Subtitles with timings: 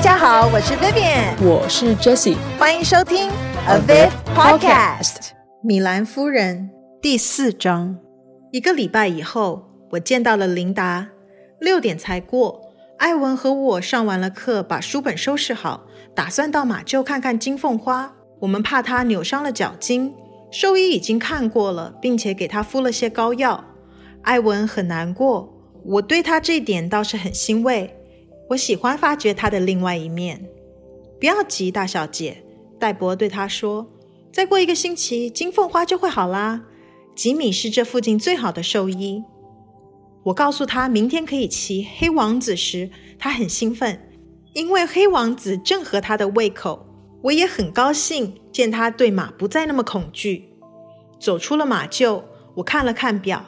[0.00, 3.30] 大家好，我是 Vivian，我是 Jessie，欢迎收听
[3.68, 4.08] avivPodcast。
[4.34, 5.16] Podcast
[5.62, 6.70] 米兰夫人
[7.02, 7.98] 第四章。
[8.50, 11.08] 一个礼拜以后，我见到了琳达。
[11.60, 12.62] 六点才过，
[12.96, 15.82] 艾文和我上完了课，把书本收拾好，
[16.14, 18.14] 打算到马厩看看金凤花。
[18.40, 20.14] 我们怕她扭伤了脚筋，
[20.50, 23.62] 兽医已经看过了，并且给她敷了些膏药。
[24.22, 25.52] 艾文很难过，
[25.84, 27.94] 我对他这点倒是很欣慰。
[28.50, 30.44] 我喜欢发掘他的另外一面。
[31.20, 32.42] 不要急，大小姐，
[32.80, 33.88] 戴博对他说
[34.32, 36.64] ：“再过一个星期，金凤花就会好啦。
[37.14, 39.22] 吉米是这附近最好的兽医。”
[40.24, 42.90] 我告诉他明天可以骑黑王子时，
[43.20, 44.00] 他很兴奋，
[44.54, 46.86] 因为黑王子正合他的胃口。
[47.22, 50.48] 我也很高兴见他对马不再那么恐惧。
[51.20, 52.24] 走出了马厩，
[52.56, 53.44] 我看了看表：“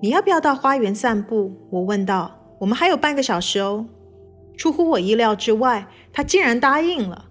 [0.00, 2.36] 你要不要到花园散步？”我问道。
[2.60, 3.86] “我们还有半个小时哦。”
[4.60, 7.24] 出乎我意料之外，他竟然答应了。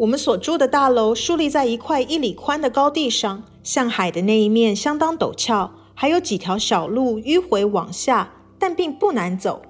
[0.00, 9.62] 我们所住的大楼竖立在一块一里宽的高地上，向海的那一面相当陡峭，还有几条小路迂回往下，但并不难走。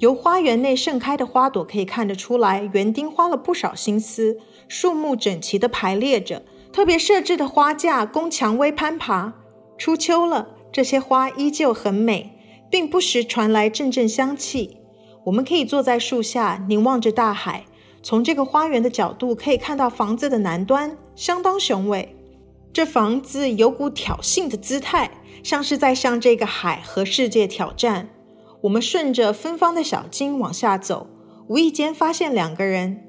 [0.00, 4.36] 由花园内盛开的花朵可以看得出来，园丁花了不少心思，
[4.68, 9.32] 树木整齐地排列着，特别设置的花架供蔷薇攀爬。
[9.78, 12.38] 初秋了，这些花依旧很美，
[12.70, 14.76] 并不时传来阵阵香气。
[15.24, 17.64] 我们可以坐在树下凝望着大海，
[18.02, 22.16] 从这个花园的角度可以看到房子的南端，相当雄伟。
[22.72, 25.10] 这房子有股挑衅的姿态，
[25.42, 28.08] 像是在向这个海和世界挑战。
[28.62, 31.06] 我们顺着芬芳的小径往下走，
[31.48, 33.02] 无意间发现两个人。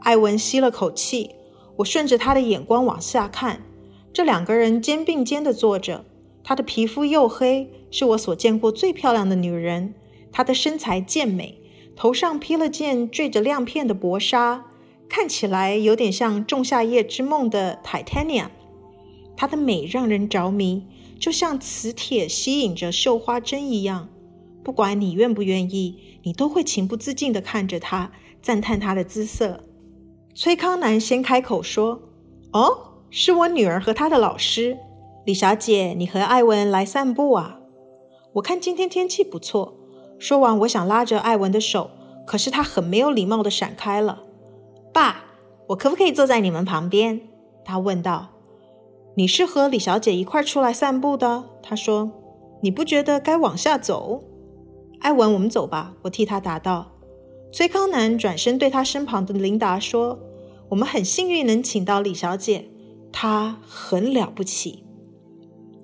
[0.00, 1.30] 艾文吸了口气，
[1.76, 3.62] 我顺着他的眼光往下看，
[4.12, 6.04] 这两个人肩并肩地坐着，
[6.42, 9.94] 她的皮肤黝黑，是我所见过最漂亮的女人。
[10.34, 11.62] 她的身材健美，
[11.94, 14.64] 头上披了件缀着亮片的薄纱，
[15.08, 18.46] 看起来有点像《仲夏夜之梦》的 Titania。
[19.36, 20.82] 她的美让人着迷，
[21.20, 24.08] 就像磁铁吸引着绣花针一样。
[24.64, 28.10] 不管你愿不愿意，你都会情不自禁地看着她，
[28.42, 29.62] 赞叹她的姿色。
[30.34, 32.02] 崔康南先开口说
[32.52, 34.76] ：“哦，是我女儿和她的老师，
[35.24, 37.60] 李小姐，你和艾文来散步啊？
[38.32, 39.76] 我看今天天气不错。”
[40.24, 41.90] 说完，我想拉着艾文的手，
[42.26, 44.22] 可是他很没有礼貌的闪开了。
[44.90, 45.22] 爸，
[45.66, 47.20] 我可不可以坐在你们旁边？
[47.62, 48.28] 他问道。
[49.16, 51.44] 你是和李小姐一块出来散步的？
[51.62, 52.10] 他说。
[52.62, 54.24] 你不觉得该往下走？
[55.00, 55.92] 艾文，我们走吧。
[56.00, 56.92] 我替他答道。
[57.52, 60.18] 崔康南转身对他身旁的琳达说
[60.70, 62.70] ：“我们很幸运能请到李小姐，
[63.12, 64.84] 她很了不起。”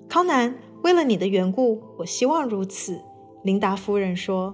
[0.09, 3.01] 康南，为了你的缘故，我希望如此。
[3.43, 4.53] 琳达夫人说：“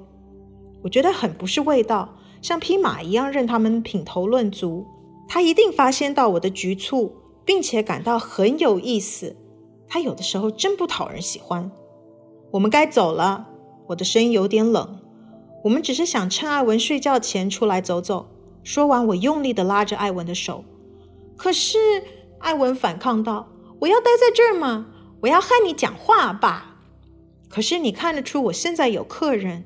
[0.84, 4.86] 我觉得很不是味道，像匹马一样任他们品头论足。
[5.28, 9.36] 他一定发现到我的局促，并且感到很有意思。
[9.88, 11.70] 他有的时候真不讨人喜欢。
[12.52, 13.48] 我们该走了。”
[13.88, 15.00] 我的声音有点冷。
[15.64, 18.28] 我们只是想趁艾文睡觉前出来走走。
[18.64, 20.66] 说完，我用力地拉着艾文的手。
[21.38, 21.78] 可是
[22.40, 23.48] 艾文反抗道
[23.80, 24.88] ：“我要待在这儿吗？
[25.22, 26.66] 我要和你讲话，爸。”
[27.50, 29.64] 可是你看得出我现在有客人，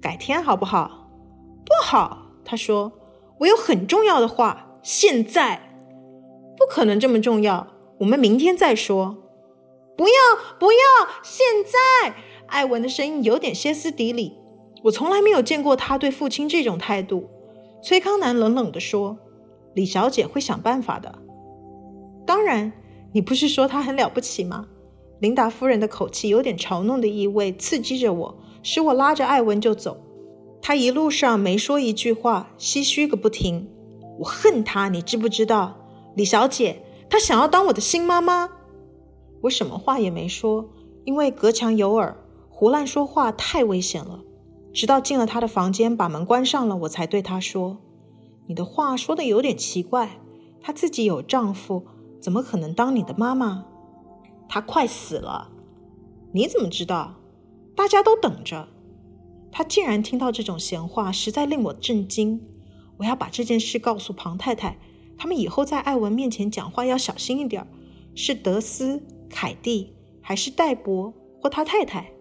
[0.00, 1.10] 改天好不好？
[1.64, 2.92] 不好，他说，
[3.38, 5.76] 我有很重要的话，现在
[6.56, 9.16] 不可能这么重要，我们明天再说。
[9.96, 10.14] 不要，
[10.58, 10.78] 不要，
[11.22, 12.14] 现在！
[12.46, 14.36] 艾文的声音有点歇斯底里，
[14.84, 17.30] 我从来没有见过他对父亲这种态度。
[17.82, 19.18] 崔康南冷冷地说
[19.74, 21.18] ：“李小姐会想办法的。”
[22.26, 22.72] 当然，
[23.12, 24.66] 你不是说她很了不起吗？
[25.22, 29.98] 琳达夫人的口气有点嘲弄的意味，刺激着我，使我拉着艾文就走。
[30.60, 33.68] 他一路上没说一句话，唏嘘个不停。
[34.18, 35.76] 我恨他，你知不知道？
[36.16, 38.50] 李小姐，她想要当我的新妈妈。
[39.42, 40.68] 我什么话也没说，
[41.04, 42.16] 因为隔墙有耳，
[42.50, 44.24] 胡乱说话太危险了。
[44.74, 47.78] 直到进了他的房间，把门关上了，我才对他说
[48.48, 50.20] ：“你的话说的有点奇怪。
[50.60, 51.84] 她自己有丈夫，
[52.20, 53.66] 怎么可能当你的妈妈？”
[54.54, 55.50] 他快死了，
[56.30, 57.14] 你怎么知道？
[57.74, 58.68] 大家都等着。
[59.50, 62.38] 他竟然听到这种闲话，实在令我震惊。
[62.98, 64.76] 我要把这件事告诉庞太太，
[65.16, 67.66] 他们以后在艾文面前讲话要小心一点。
[68.14, 72.12] 是德斯、凯蒂，还是戴博或他太太？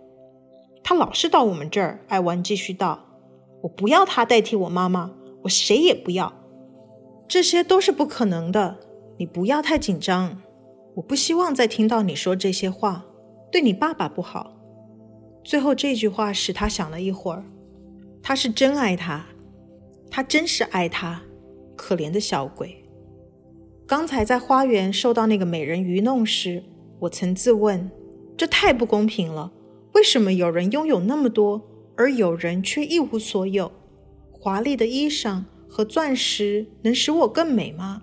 [0.86, 2.00] 他老是到我们这儿。
[2.07, 3.07] 艾文继续道
[3.63, 5.12] ：“我不要他代替我妈妈，
[5.42, 6.31] 我谁也不要。
[7.28, 8.78] 这些都是不可能的。
[9.18, 10.42] 你不要太紧张。”
[10.96, 13.06] 我不希望再听到你说这些话，
[13.52, 14.58] 对你爸爸不好。
[15.44, 17.44] 最后这句话使他想了一会儿，
[18.22, 19.26] 他是真爱他。
[20.14, 21.22] 他真是爱他，
[21.78, 22.84] 可怜的小鬼。
[23.88, 26.62] 刚才在花园受到那个美人愚弄时，
[27.00, 27.90] 我曾自问：
[28.36, 29.54] 这太不公平了。
[29.94, 31.62] 为什么有人拥有那么多，
[31.96, 33.72] 而有人却一无所有？
[34.34, 38.02] 华丽的衣裳和钻石能使我更美吗？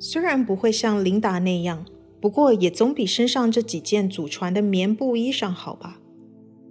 [0.00, 1.86] 虽然不会像琳达那样，
[2.20, 6.00] 不过也总比身上这几件祖传的棉布衣裳好吧。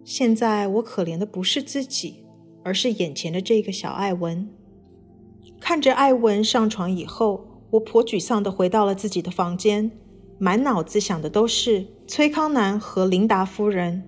[0.04, 2.24] 现在我可怜的不是自己，
[2.64, 4.50] 而是眼前的这个小艾文。
[5.60, 9.92] 看着艾文上床以后，我颇沮丧地回到了自己的房间，
[10.38, 14.04] 满脑子想的都是崔康南和琳达夫人。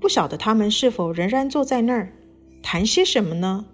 [0.00, 2.12] 不晓得他们是否仍然坐在那儿，
[2.62, 3.66] 谈些什么呢？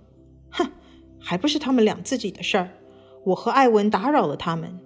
[0.50, 0.70] 哼，
[1.18, 2.68] 还不是他们俩自己的事儿。
[3.24, 4.78] 我和艾文打扰了他们，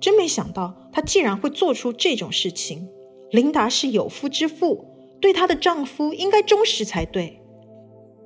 [0.00, 2.88] 真没想到他竟然会做出这种事情。
[3.30, 4.84] 琳达是有夫之妇，
[5.20, 7.40] 对她的丈夫应该忠实才对。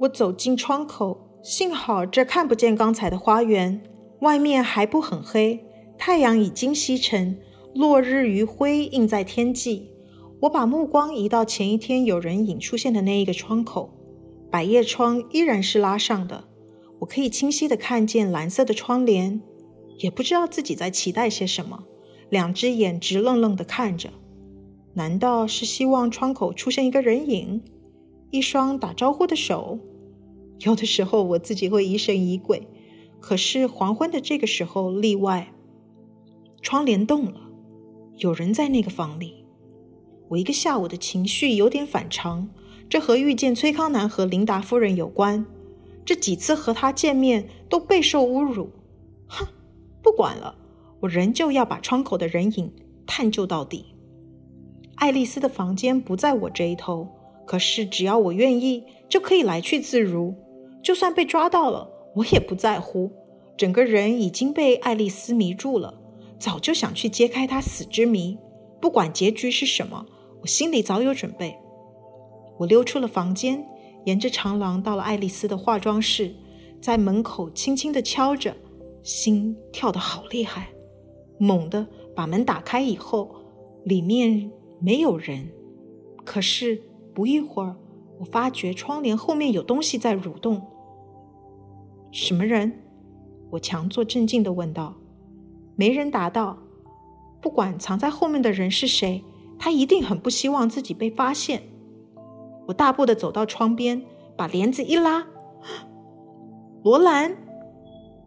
[0.01, 3.81] 我走进窗口，幸好这看不见刚才的花园，
[4.21, 5.65] 外面还不很黑，
[5.97, 7.39] 太阳已经西沉，
[7.75, 9.91] 落日余晖映在天际。
[10.41, 13.91] 我把目光移到前一天有人影出现的那一个窗口，
[14.51, 16.45] 百叶窗依然是拉上的，
[16.99, 19.41] 我可以清晰的看见蓝色的窗帘。
[19.99, 21.85] 也不知道自己在期待些什么，
[22.31, 24.11] 两只眼直愣愣地看着。
[24.95, 27.63] 难道是希望窗口出现一个人影，
[28.31, 29.79] 一双打招呼的手？
[30.61, 32.67] 有的时候我自己会疑神疑鬼，
[33.21, 35.53] 可是黄昏的这个时候例外。
[36.63, 37.41] 窗帘动了，
[38.17, 39.45] 有人在那个房里。
[40.29, 42.49] 我一个下午的情绪有点反常，
[42.89, 45.47] 这和遇见崔康南和琳达夫人有关。
[46.05, 48.71] 这几次和他见面都备受侮辱。
[49.27, 49.47] 哼，
[50.03, 50.57] 不管了，
[51.07, 52.73] 我仍旧要把窗口的人影
[53.07, 53.95] 探究到底。
[54.97, 57.07] 爱丽丝的房间不在我这一头，
[57.47, 60.35] 可是只要我愿意，就可以来去自如。
[60.83, 63.13] 就算被抓到了，我也不在乎。
[63.57, 65.95] 整个人已经被爱丽丝迷住了，
[66.41, 68.37] 早就想去揭开她死之谜。
[68.81, 70.07] 不管结局是什么。
[70.41, 71.57] 我心里早有准备，
[72.59, 73.65] 我溜出了房间，
[74.05, 76.35] 沿着长廊到了爱丽丝的化妆室，
[76.81, 78.55] 在门口轻轻地敲着，
[79.03, 80.69] 心跳得好厉害。
[81.39, 83.35] 猛地把门打开以后，
[83.85, 84.51] 里面
[84.81, 85.49] 没有人，
[86.25, 86.83] 可是
[87.15, 87.77] 不一会儿，
[88.19, 90.63] 我发觉窗帘后面有东西在蠕动。
[92.11, 92.83] 什么人？
[93.51, 94.95] 我强作镇静地问道。
[95.75, 96.59] 没人答道。
[97.41, 99.23] 不管藏在后面的人是谁。
[99.59, 101.63] 他一定很不希望自己被发现。
[102.67, 104.03] 我大步地走到窗边，
[104.37, 105.27] 把帘子一拉，
[106.85, 107.35] 罗兰。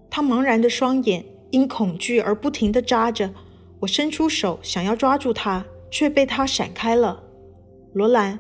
[0.10, 3.34] 他茫然的双眼因恐惧而不停地扎着。
[3.80, 7.24] 我伸出手想要抓住他，却被他闪开了。
[7.94, 8.40] 罗兰，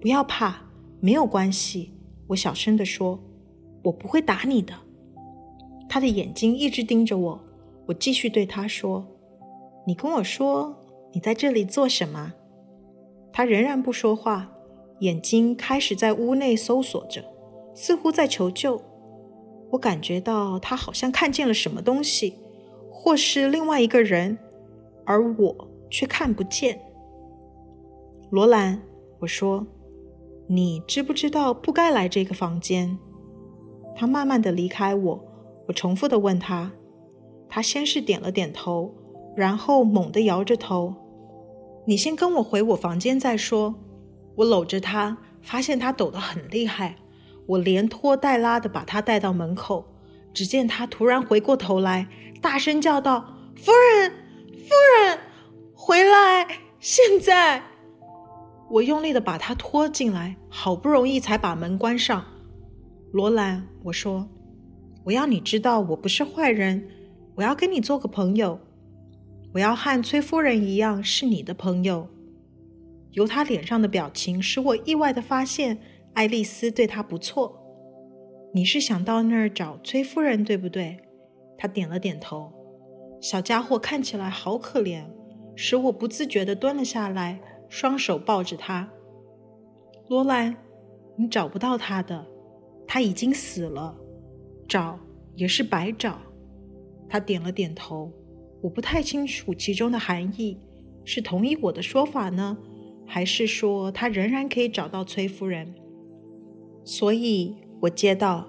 [0.00, 0.62] 不要怕，
[1.00, 1.92] 没有关系。
[2.28, 3.20] 我小声地说
[3.84, 4.74] ：“我不会打你的。”
[5.88, 7.40] 他的眼睛一直盯着我。
[7.86, 9.06] 我继续对他说
[9.86, 10.76] ：“你跟我说。”
[11.10, 12.34] 你在这里做什么？
[13.32, 14.52] 他仍然不说话，
[15.00, 17.24] 眼睛开始在屋内搜索着，
[17.74, 18.82] 似乎在求救。
[19.70, 22.34] 我感觉到他好像看见了什么东西，
[23.00, 24.36] 或是另外一个人，
[25.06, 26.80] 而我却看不见。
[28.28, 28.82] 罗兰，
[29.20, 29.64] 我说，
[30.48, 32.98] 你知不知道不该来这个房间？
[33.94, 35.24] 他慢慢的离开我。
[35.68, 36.72] 我重复的问他，
[37.48, 38.92] 他先是点了点头。
[39.36, 40.92] 然后猛地摇着头，
[41.86, 43.72] 你先跟我回我房间再说。
[44.34, 46.96] 我搂着他，发现他抖得很厉害。
[47.46, 49.84] 我连拖带拉的把他带到门口。
[50.38, 52.06] 只见他突然回过头来，
[52.40, 54.12] 大声叫道：“夫人，
[54.56, 55.18] 夫人，
[55.74, 56.46] 回来！
[56.78, 57.60] 现在！”
[58.70, 62.24] 我用力的把他拖进来，好不容易才把门关上。
[63.10, 64.28] 罗兰，我说
[65.06, 66.88] ：“我要你知道，我不是坏人，
[67.34, 68.60] 我要跟你做个朋友。”
[69.54, 72.08] 我要和崔夫人一样是你的朋友。
[73.10, 75.80] 由他脸上的表情使我意外的发现，
[76.14, 77.67] 爱丽丝对他不错。
[78.54, 80.98] 你是想到那儿找崔夫人，对不对？
[81.56, 82.52] 他点了点头。
[83.20, 85.04] 小家伙看起来好可怜，
[85.54, 88.90] 使我不自觉地蹲了下来，双手抱着他。
[90.08, 90.56] 罗兰，
[91.16, 92.26] 你找不到他的，
[92.86, 93.96] 他已经死了，
[94.66, 94.98] 找
[95.34, 96.18] 也是白找。
[97.08, 98.12] 他点了点头。
[98.62, 100.58] 我不太清楚其中的含义，
[101.04, 102.56] 是同意我的说法呢，
[103.06, 105.74] 还是说他仍然可以找到崔夫人？
[106.84, 108.46] 所以我接到：“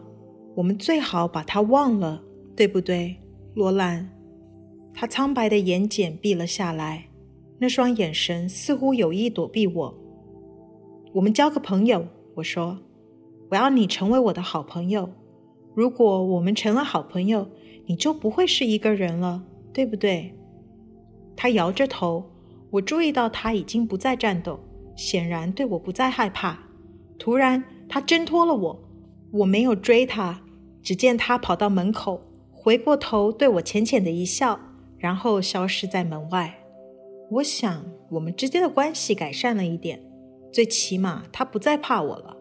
[0.55, 2.24] 我们最好把他忘了，
[2.55, 3.15] 对不对，
[3.55, 4.09] 罗兰？”
[4.93, 7.05] 他苍白的眼睑闭了下来，
[7.59, 9.98] 那双眼神似乎有意躲避我。
[11.13, 12.05] 我们交个朋友，
[12.36, 12.77] 我说
[13.51, 15.09] ：“我要你成为我的好朋友。
[15.75, 17.48] 如果我们成了好朋友，
[17.86, 20.36] 你就不会是一个人了，对不对？”
[21.36, 22.25] 他摇着头。
[22.71, 24.59] 我注意到他已经不再战斗，
[24.95, 26.59] 显然对我不再害怕。
[27.17, 28.79] 突然，他挣脱了我，
[29.31, 30.41] 我没有追他。
[30.81, 32.21] 只见他跑到门口，
[32.51, 34.59] 回过头对我浅浅的一笑，
[34.98, 36.57] 然后消失在门外。
[37.31, 40.01] 我想，我们之间的关系改善了一点，
[40.51, 42.38] 最起码他不再怕我了。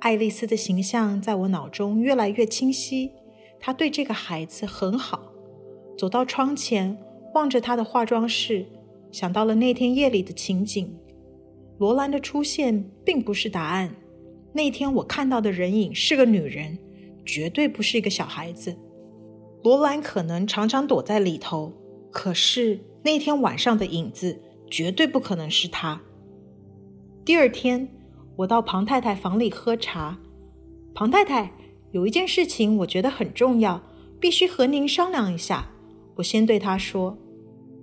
[0.00, 3.12] 爱丽丝的形象在我脑中越来越清晰。
[3.60, 5.32] 她对这个孩子很好。
[5.98, 6.96] 走到窗前，
[7.34, 8.64] 望着她的化妆室，
[9.10, 10.96] 想到了那天夜里的情景。
[11.78, 13.92] 罗兰的出现并不是答案。
[14.52, 16.78] 那天我看到的人影是个女人。
[17.28, 18.74] 绝对不是一个小孩子。
[19.62, 21.74] 罗兰可能常常躲在里头，
[22.10, 24.40] 可是那天晚上的影子
[24.70, 26.00] 绝对不可能是他。
[27.26, 27.86] 第二天，
[28.34, 30.18] 我到庞太太房里喝茶。
[30.94, 31.52] 庞太太，
[31.92, 33.82] 有一件事情我觉得很重要，
[34.18, 35.70] 必须和您商量一下。
[36.16, 37.18] 我先对她说，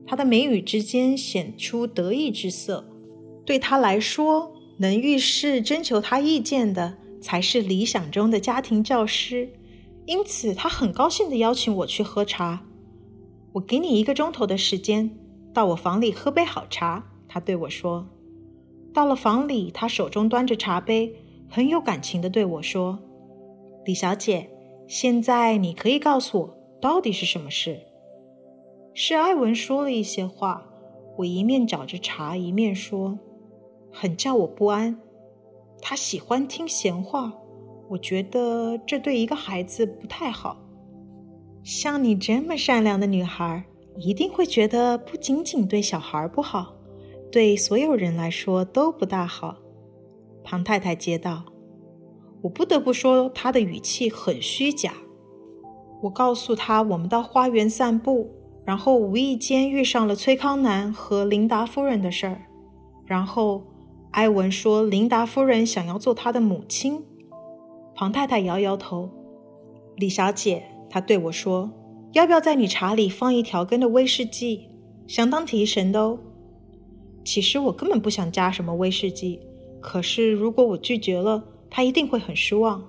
[0.07, 2.89] 她的眉宇之间显出得意之色。
[3.45, 6.97] 对她来说，能遇事征求他意见的。
[7.21, 9.49] 才是理想中的家庭教师，
[10.05, 12.63] 因此他很高兴地邀请我去喝茶。
[13.53, 15.09] 我给你一个钟头的时间，
[15.51, 17.03] 到我房里喝杯好茶。
[17.27, 18.07] 他对我说。
[18.93, 21.15] 到了房里，他手中端着茶杯，
[21.49, 22.99] 很有感情地对我说
[23.85, 24.51] ：“李小姐，
[24.87, 27.79] 现在你可以告诉我，到底是什么事？”
[28.93, 30.63] 是艾文说了一些话。
[31.17, 33.17] 我一面找着茶，一面说
[33.95, 34.99] ：“很叫我不安。”
[35.81, 37.31] 他喜欢听闲话，
[37.87, 40.57] 我觉得这对一个孩子不太好。
[41.63, 43.63] 像你这么善良的女孩，
[43.97, 46.73] 一定会觉得不仅仅对小孩不好，
[47.31, 49.55] 对所有人来说都不大好。
[50.43, 51.43] 庞太太接道
[52.41, 54.93] ：“我不得不说，她的语气很虚假。”
[56.01, 58.31] 我告诉她，我们到花园散步，
[58.63, 62.41] 然后无意间遇上了崔康南和琳达夫人的事儿，
[63.05, 63.61] 然后。
[64.15, 67.03] 埃文说：“琳达夫人想要做他的母亲。”
[67.93, 69.09] 庞太太摇摇头。
[69.97, 71.69] 李小姐，她对我说
[72.13, 74.69] ：“要不要在你茶里放一条根的威士忌？
[75.05, 76.17] 相当提神的哦。”
[77.25, 79.41] 其实我根本不想加什么威士忌，
[79.81, 82.81] 可是如果我拒绝了，她一定会很失望。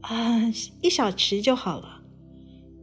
[0.00, 0.42] 啊，
[0.82, 2.00] 一小匙就好了。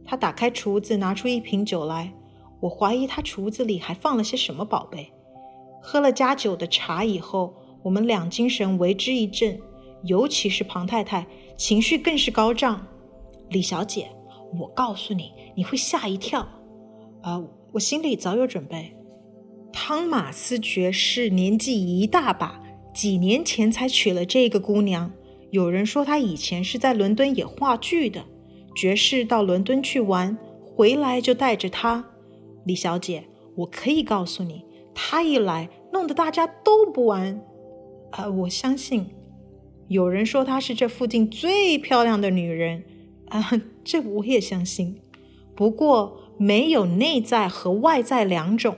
[0.02, 2.14] 她打开厨子，拿出一瓶酒来。
[2.60, 5.12] 我怀疑她厨子里还放了些什么宝贝。
[5.82, 7.54] 喝了加酒的茶以后。
[7.86, 9.60] 我们俩精神为之一振，
[10.02, 11.24] 尤其是庞太太，
[11.56, 12.84] 情绪更是高涨。
[13.50, 14.08] 李小姐，
[14.58, 16.40] 我告诉你，你会吓一跳。
[17.22, 17.40] 啊、
[17.70, 18.92] 我心里早有准备。
[19.72, 22.60] 汤马斯爵士年纪一大把，
[22.92, 25.12] 几年前才娶了这个姑娘。
[25.52, 28.24] 有人说他以前是在伦敦演话剧的。
[28.74, 32.04] 爵士到伦敦去玩，回来就带着她。
[32.64, 33.28] 李小姐，
[33.58, 37.40] 我可以告诉你，他一来，弄得大家都不安。
[38.12, 39.06] 呃，我相信，
[39.88, 42.84] 有人说她是这附近最漂亮的女人，
[43.28, 43.50] 啊、
[43.84, 45.00] 这我也相信。
[45.54, 48.76] 不过没有内在和外在两种。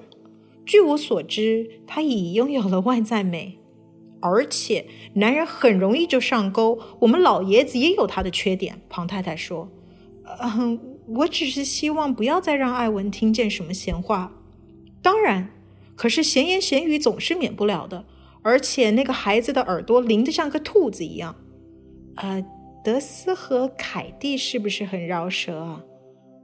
[0.64, 3.58] 据我所知，她已拥有了外在美，
[4.20, 6.78] 而且男人很容易就上钩。
[7.00, 8.80] 我们老爷子也有他的缺点。
[8.88, 9.68] 庞太太说
[10.42, 14.32] ：“嗯、我只是希望不要再让艾文听见什么闲话。
[15.00, 15.50] 当然，
[15.96, 18.04] 可是闲言闲语总是免不了的。”
[18.48, 21.36] 而且那个孩子的耳朵灵得像个兔子一样，
[22.16, 22.42] 呃，
[22.82, 25.84] 德斯和凯蒂是不是很饶舌啊？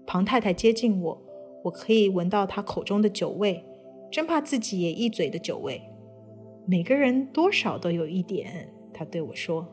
[0.06, 1.22] 庞太太接近我，
[1.62, 3.64] 我可以闻到她口中的酒味，
[4.12, 5.80] 真怕自己也一嘴的酒味。
[6.66, 9.66] 每个人多少都有一点，他对我说。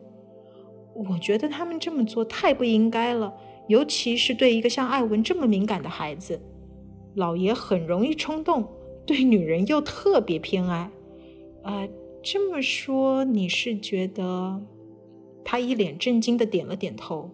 [0.93, 3.33] 我觉得他们这么做太不应该了，
[3.67, 6.39] 尤其是对一个像艾文这么敏感的孩子。
[7.15, 8.65] 老爷很容易冲动，
[9.05, 10.89] 对女人又特别偏爱，
[11.63, 11.89] 呃。
[12.23, 14.61] 这么说，你是觉得？
[15.43, 17.31] 他一脸震惊的点了点头。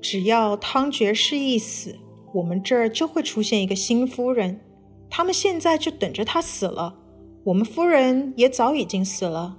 [0.00, 1.96] 只要汤爵士一死，
[2.34, 4.60] 我们这儿就会出现一个新夫人。
[5.08, 6.98] 他们现在就等着他死了。
[7.44, 9.56] 我们夫人也早已经死了。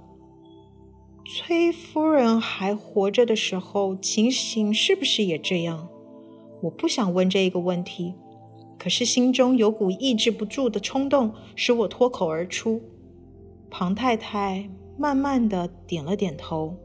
[1.26, 5.88] 崔夫人还活着的时候，情形是不是也这样？
[6.62, 8.12] 我不想问这个问题，
[8.78, 12.82] 可是心中有股抑制不住的冲动，使我脱口而出。
[13.70, 16.76] 庞太太慢慢的点了点头。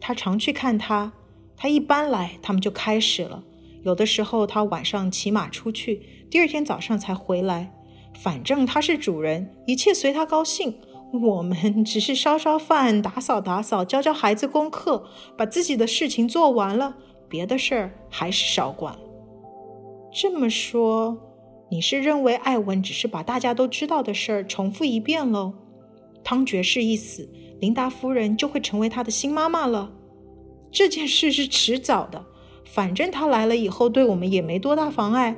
[0.00, 1.12] 她常去看他，
[1.56, 3.44] 他一搬来，他们就开始了。
[3.82, 7.72] 有的时候他晚上骑马出去，第二天早上才回来。
[8.20, 10.74] 反正他是主人，一切随他高兴。
[11.12, 16.96] 我们只是烧烧饭、打扫打扫、教教孩子功课，把自己的事情做完了，
[17.28, 18.96] 别的事儿还是少管。
[20.12, 21.18] 这么说，
[21.70, 25.52] 你是认为艾文只是把大家都知道的事儿重复一遍喽？
[26.24, 27.28] 汤爵士一死，
[27.60, 29.92] 琳达夫人就会成为他的新妈妈了。
[30.70, 32.24] 这件事是迟早的，
[32.64, 35.36] 反正他来了以后对我们也没多大妨碍。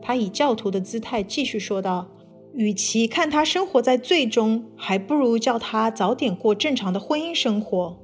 [0.00, 2.08] 他以教徒的姿态继续说道
[2.54, 7.98] ：“与其看他生活在罪中，还不如叫他早点过正常的婚姻生活。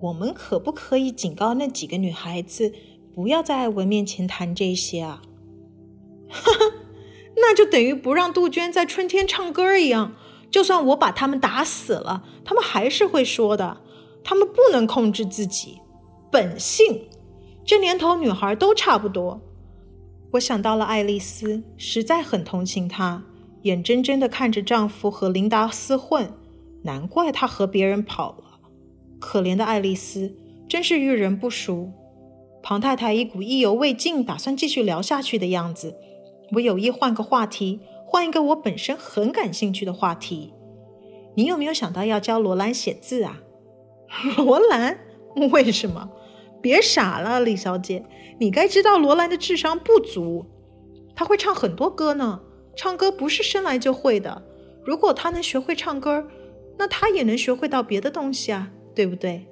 [0.00, 2.72] 我们可不可以警告那几个女孩子，
[3.14, 5.22] 不要在艾文面前谈这些啊？”
[6.28, 6.58] 哈哈，
[7.36, 10.14] 那就等于不让杜鹃在春天唱歌一样。
[10.50, 13.78] 就算我把他们打死了，他们还是会说的。
[14.24, 15.80] 他们不能控制自己，
[16.30, 17.08] 本性。
[17.64, 19.40] 这年头女孩都差不多。
[20.32, 23.22] 我想到了爱丽丝，实在很同情她，
[23.62, 26.30] 眼睁睁地看着丈夫和琳达厮混，
[26.82, 28.60] 难怪她和别人跑了。
[29.18, 30.36] 可怜的爱丽丝，
[30.68, 31.90] 真是遇人不淑。
[32.62, 35.96] 庞太太一股意犹未尽，打算继续聊下去的样子。
[36.52, 40.54] 我有意换个话题，换一个我本身很感兴趣的话题。
[41.36, 43.42] 你有没有想到要教罗兰写字啊？
[44.38, 44.98] 罗兰？
[45.52, 46.08] 为什么？
[46.62, 48.02] 别傻了，李小姐，
[48.40, 50.46] 你该知道罗兰的智商不足，
[51.14, 52.40] 他会唱很多歌呢。
[52.74, 54.42] 唱歌不是生来就会的，
[54.84, 56.26] 如果他能学会唱歌，
[56.78, 59.46] 那他也能学会到别的东西啊，对不对？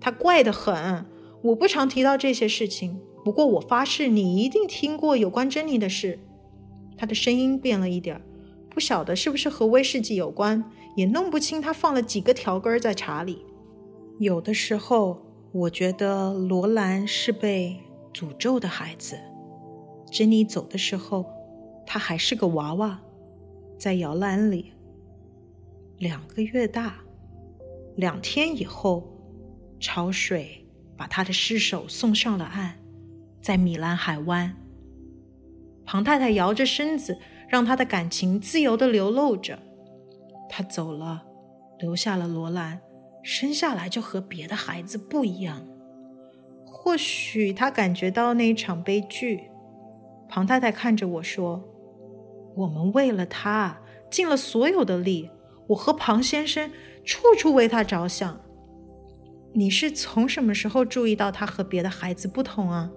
[0.00, 1.04] 他怪得很，
[1.42, 6.20] 我不常提到这些事情，不过我发誓你一定听过有关珍妮的事。
[7.00, 8.22] 他的声音变了一点儿，
[8.68, 10.62] 不晓得是不是和威士忌有关，
[10.96, 13.46] 也弄不清他放了几个调羹在茶里。
[14.18, 15.26] 有的时候。
[15.52, 17.76] 我觉得罗兰是被
[18.14, 19.18] 诅咒的孩子。
[20.08, 21.26] 珍妮走的时候，
[21.84, 23.00] 他还是个娃娃，
[23.76, 24.70] 在摇篮里，
[25.98, 27.00] 两个月大。
[27.96, 29.12] 两天以后，
[29.80, 30.64] 潮水
[30.96, 32.74] 把他的尸首送上了岸，
[33.42, 34.54] 在米兰海湾。
[35.92, 39.58] 庞太太摇着身子，让他的感情自由地流露着。
[40.48, 41.24] 他走了，
[41.80, 42.80] 留下了罗兰。
[43.24, 45.66] 生下来就和别的孩子不一样，
[46.64, 49.50] 或许他感觉到那一场悲剧。
[50.28, 51.60] 庞太太看着我说
[52.54, 55.28] ：“我们为了他尽了所有的力，
[55.66, 56.70] 我和庞先生
[57.04, 58.40] 处处为他着想。
[59.52, 62.90] 你是从什么时候注意到他和别的孩子不同啊？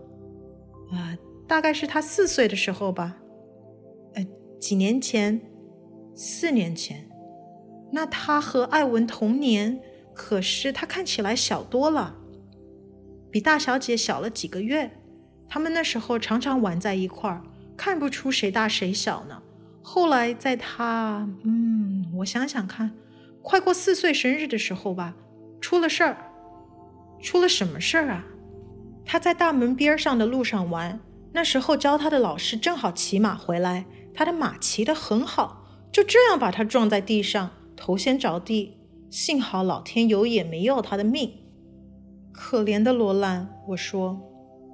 [0.92, 3.18] 啊、大概是他四岁的时候吧。
[4.16, 4.26] 呃，
[4.60, 5.42] 几年前，
[6.16, 7.10] 四年前，
[7.92, 9.80] 那他和艾文同年。”
[10.16, 12.16] 可是他看起来小多了，
[13.32, 14.92] 比大小姐小了几个月。
[15.50, 17.42] 他们那时候常常玩在一块儿，
[17.76, 19.42] 看不出谁大谁小呢。
[19.82, 22.92] 后来在他，嗯，我想想看，
[23.42, 25.16] 快过四岁生日的时候吧，
[25.60, 26.16] 出了事儿。
[27.20, 28.24] 出了什么事儿啊？
[29.04, 31.00] 他在大门边上的路上玩，
[31.34, 38.78] 那时候教他的老师正好骑马回来，他的马骑得很好，就这样把他撞在地上，头先着地。
[39.10, 41.34] 幸好老天有眼，没要他的命。
[42.32, 44.20] 可怜的罗兰，我说，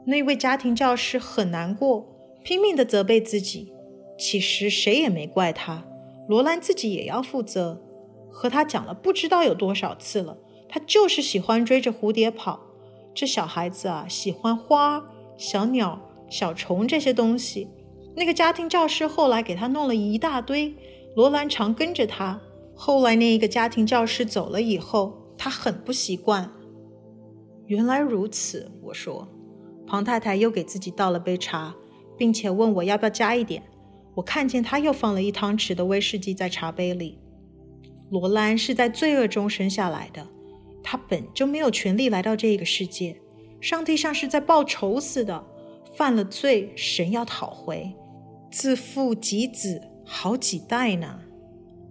[0.06, 2.08] 那位家庭教师很难过，
[2.44, 3.74] 拼命地责备自己。
[4.18, 5.84] 其实谁也没怪他，
[6.28, 7.82] 罗兰自己也要负责。
[8.30, 10.38] 和他讲了不知道有多少次了，
[10.70, 12.62] 他就是喜欢追着蝴蝶跑。
[13.14, 15.06] 这小孩子啊，喜欢花、
[15.38, 17.68] 小鸟、小虫这些东西。
[18.16, 20.74] 那个家庭教师后来给他弄了一大堆，
[21.16, 22.40] 罗兰常跟着他。
[22.76, 26.50] 后来那一个家庭教师走了以后，他很不习惯。
[27.68, 29.28] 原来如此，我说。
[29.86, 31.74] 庞太太又给自己倒了杯茶，
[32.16, 33.64] 并且问我要不要加一点。
[34.14, 37.18] 我看见他又放了一汤匙的威士忌在茶杯里。
[38.12, 40.28] 罗兰是在罪恶中生下来的，
[40.84, 43.20] 他本就没有权利来到这个世界。
[43.62, 45.44] 上帝像是在报仇似的，
[46.00, 47.94] 犯了罪，神要讨回，
[48.50, 51.20] 自父及子，好几代呢。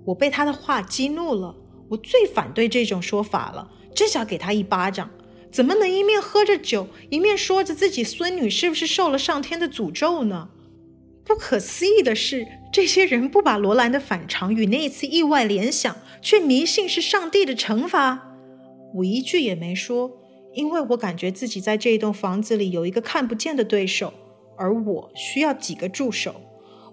[0.06, 1.54] 我被他的话激怒了，
[1.90, 5.10] 我最反对这种说法了，真想给他一巴掌。
[5.52, 10.48] 怎么能一面喝着酒，一面说着自己孙女是不是受了上天的诅咒呢？
[11.22, 18.34] 不可思议的是，这些人不把罗兰的反常与那一次意外联想，却迷信是上帝的惩罚。
[18.94, 20.10] 我一句也没说，
[20.58, 24.12] 因为我感觉自己在这一栋房子里有一个看不见的对手，
[24.56, 26.34] 而我需要几个助手。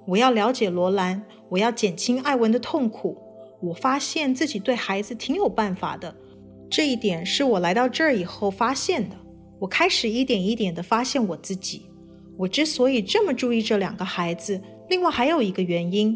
[0.06, 3.18] 我要了解罗兰，我要减轻艾文的痛苦。
[3.64, 6.16] 我发现自己对孩子挺有办法的，
[6.70, 9.16] 这一点是我来到这儿以后发现的。
[9.58, 11.88] 我开始一点一点地发现我自己。
[12.38, 16.16] 我之所以这么注意这两个孩子，另外还有一个原因，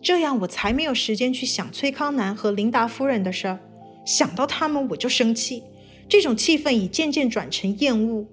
[0.00, 3.58] 这样我才没有时间去想崔康南和琳达夫人的事儿。
[4.06, 5.64] 想到他们我就生气，
[6.08, 8.26] 这种气氛已渐渐转成厌恶。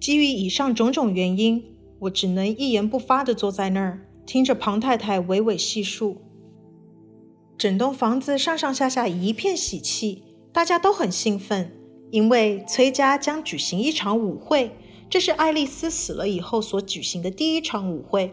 [0.00, 1.62] 基于以上种种原因，
[2.00, 6.18] 我只能一言不发地坐在那儿，听着庞太太娓娓细述。
[7.58, 11.70] 整栋房子上上下下一片喜气，大家都很兴奋，
[12.10, 14.70] 因为崔家将举行一场舞会。
[15.10, 18.32] 这是爱丽丝死了以后所举行的第一场舞会。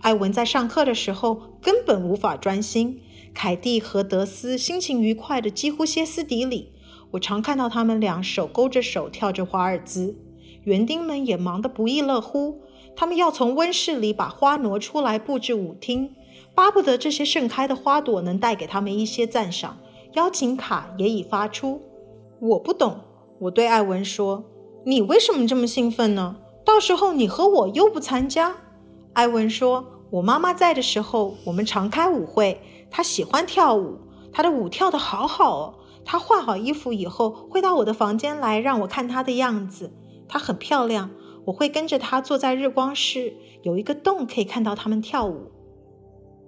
[0.00, 3.00] 艾文在上课的时候根本无法专心，
[3.32, 6.72] 凯蒂和德斯心情愉快的几乎歇斯底里。
[7.16, 10.14] 我常看到他们俩手勾着手跳着华尔兹，
[10.64, 12.60] 园丁们也忙得不亦乐乎。
[12.94, 16.14] 他们要从温室里把花挪出来布置舞厅，
[16.54, 19.78] 巴不得这些盛开的花朵能带给他们一些赞赏。
[20.12, 21.80] 邀请卡也已发出。
[22.38, 23.00] 我不懂，
[23.38, 24.44] 我对艾文说。
[24.84, 26.36] 你为什么这么兴奋呢？
[26.66, 28.54] 到时候你和我又不参加。
[29.14, 32.60] 艾文说：“我妈妈在的时候，我们常开舞会。
[32.90, 33.96] 她喜欢跳舞，
[34.30, 35.74] 她的舞跳得好好哦。
[36.06, 39.92] 她换好衣服以后，会到我的房间来让我看她的样子。
[40.28, 41.10] 她很漂亮，
[41.44, 45.50] 我会跟着她坐在日光室，有一个洞可以看到他们跳舞。”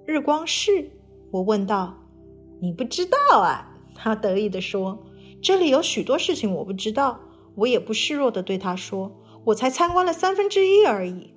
[0.06, 0.92] 日光室？
[1.32, 1.98] 我问道。
[2.62, 5.04] “你不知道啊？”他得意地说
[5.42, 7.18] ：“这里有许多事情我不知道。”
[7.56, 9.10] 我也不示弱地对他说
[9.46, 11.34] ：“我才参观了三分之一而已，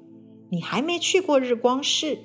[0.51, 2.19] 你还没去过日光室。”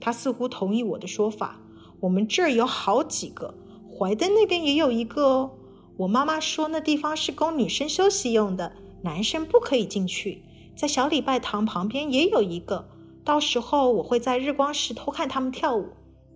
[0.00, 1.60] 他似乎同意我的说法。
[2.00, 3.54] 我们这儿有好几个，
[3.98, 5.50] 怀登那边也有一个哦。
[5.96, 10.42] 我妈妈说那地方是供女生休息用的，男生不可以进去。
[10.76, 12.86] 在小礼拜堂旁边也有一个，
[13.24, 15.86] 到时候我会在日光室偷看他们跳舞。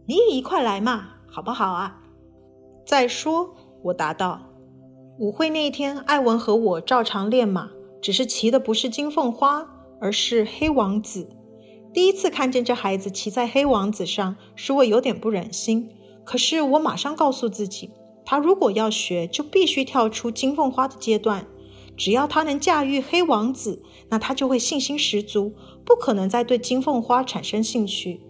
[0.07, 2.01] 你也一块来嘛，好不好啊？
[2.87, 4.41] 再说，我答道。
[5.19, 7.69] 舞会那一天，艾文和我照常练马，
[8.01, 9.69] 只是骑的不是金凤花，
[10.01, 11.29] 而是黑王子。
[11.93, 15.91] 第一次看见这孩子骑在黑王子上，使我有点不忍心。
[16.31, 17.91] 可是我马上告诉自己，
[18.25, 21.45] 他如果要学，就必须跳出金凤花的阶段。
[21.97, 25.53] 只要他能驾驭黑王子，那他就会信心十足，
[25.85, 28.21] 不可能再对金凤花产生兴趣。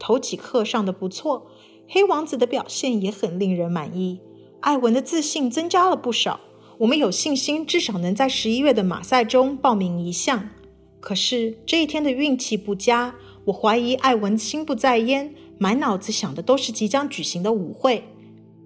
[0.00, 1.46] 头几课上的不错，
[1.86, 4.20] 黑王子的表现也很令人满意。
[4.58, 6.40] 艾文的自信增加了不少，
[6.78, 10.48] 我们有信心至少能在十一月的马赛中报名一项。
[10.98, 18.04] 可是这一天的运气不佳，我怀疑艾文心不在焉，满脑子想的都是即将举行的舞会。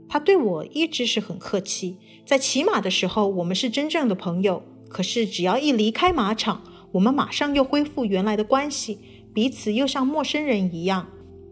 [0.09, 8.99] 他对我一直是很客气，在骑马的时候我们是真正的朋友，可是只要一离开马场，我们马上又恢复原来的关系，
[9.33, 11.09] 彼此又像陌生人一样。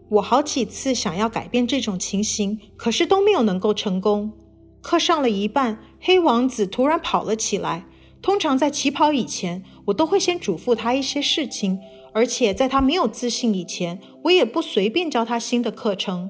[0.09, 4.31] 我好几次想要改变这种情形，可是都没有能够成功。
[4.81, 7.85] 课上了一半，黑王子突然跑了起来。
[8.21, 11.79] 通常在起跑以前，我都会先嘱咐他一些事情，
[12.13, 16.29] 而且在他没有自信以前，我也不随便教他新的课程。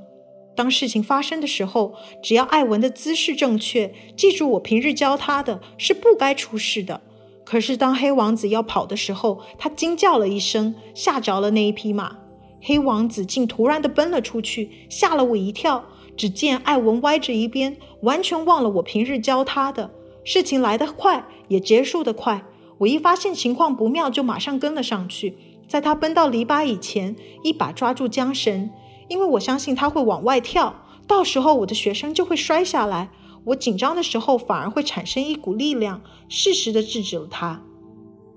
[0.56, 7.02] 当事情发生的时候，只要艾文的姿势正确，记住我平日教他的，是不该出事的。
[7.46, 12.18] 可是当黑王子要跑的时候，他惊叫了一声，吓着了那一匹马。
[12.62, 15.86] 黑王子竟突然地奔了出去，吓了我一跳。
[16.16, 19.90] 只见艾文歪着一边，完全忘了我平日教他的。
[20.24, 22.46] 事情来得快，也结束得快。
[22.80, 25.36] 我一发现情况不妙，就马上跟了上去。
[25.72, 28.70] 在他奔到篱笆以前，一把抓住缰绳，
[29.08, 33.10] 因为我相信他会往外跳，到时候我的学生就会摔下来。
[33.46, 37.64] 我紧张的时候，反而会产生一股力量，适时的制止了他。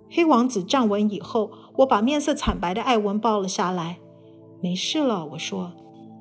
[0.09, 3.99] 黑王子站稳以后，我把面色惨白的艾文抱了下来。
[4.63, 5.73] 没事了，我说，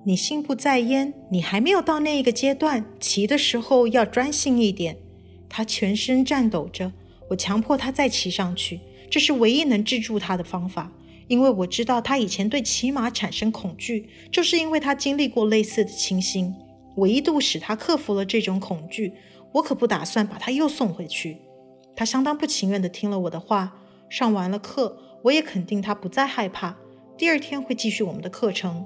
[0.07, 4.97] 你心不在焉，你还没有到那一个阶段，骑的时候要专心一点。
[5.47, 6.91] 他全身颤抖着，
[7.29, 8.79] 我强迫他再骑上去，
[9.11, 10.91] 这是唯一能制住他的方法，
[11.27, 16.53] 因为我知道他以前对骑马产生恐惧，就是因为他经历过类似的情形。
[16.95, 19.13] 我一度使他克服了这种恐惧，
[19.53, 21.37] 我可不打算把他又送回去。
[21.95, 26.77] 他相当不情愿地听了我的话，上完了课，我也肯定他不再害怕。
[27.17, 28.85] 第二天会继续我们的课程。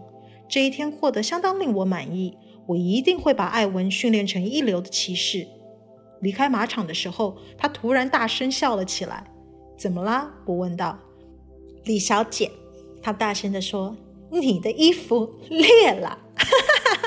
[0.50, 2.38] 这一天过得相当令我满意。
[2.68, 5.48] 我一定会把艾文训练成一流的骑士。
[6.20, 9.24] 离开马场的时候，他突然大声笑了起来。
[9.78, 10.34] 怎么啦？
[10.46, 11.00] 我问道。
[11.88, 12.52] 李小姐，
[13.02, 13.96] 她大声地说
[14.30, 16.20] ：“你的衣服裂了，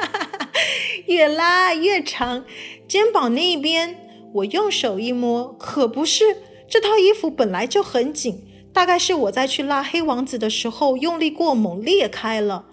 [1.06, 2.44] 越拉越长，
[2.88, 6.36] 肩膀那边。”我用手一摸，可不是，
[6.68, 8.46] 这套衣服本来就很紧。
[8.72, 12.66] 大概是我在去拉黑王子的时候用力过猛裂开了，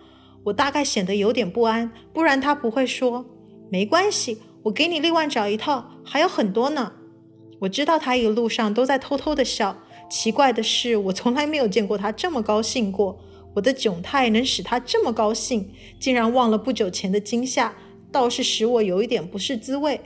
[0.46, 3.26] 我大概显得有点不安，不然他不会说
[3.72, 6.94] 没关系，我给你另外找一套，还有很多呢。
[7.62, 9.78] 我知道他一路上都在偷偷的笑，
[10.10, 13.20] 奇怪的是我从来没有见过他这么高兴过。
[13.56, 17.74] 我的窘态能使他这么高兴，竟然忘了不久前的惊吓，
[18.12, 20.00] 倒是使我有一点不是滋味。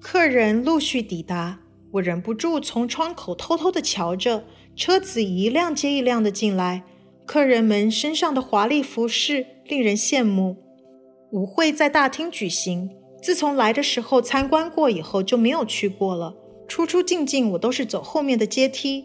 [0.00, 1.60] 客人陆续抵达。
[1.94, 4.44] 我忍不住从窗口偷偷地瞧着，
[4.76, 6.84] 车子一辆接一辆的进来，
[7.26, 10.56] 客人们身上的华丽服饰令人羡慕。
[11.32, 16.36] 舞会在大厅举行，自从来的时候参观过以后就没有去过了。
[16.70, 19.04] 出出进进我都是走后面的阶梯，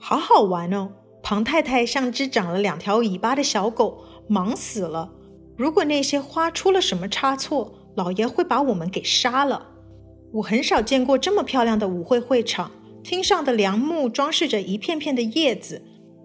[0.00, 0.90] 好好玩哦。
[1.22, 5.12] 庞太太像只长了两条尾巴的小狗，忙死了。
[5.54, 9.68] 如果那些花出了什么差错，老爷会把我们给杀了。
[10.32, 12.70] 我很少见过这么漂亮的舞会会场，
[13.04, 15.82] 厅上的梁木装饰着一片片的叶子，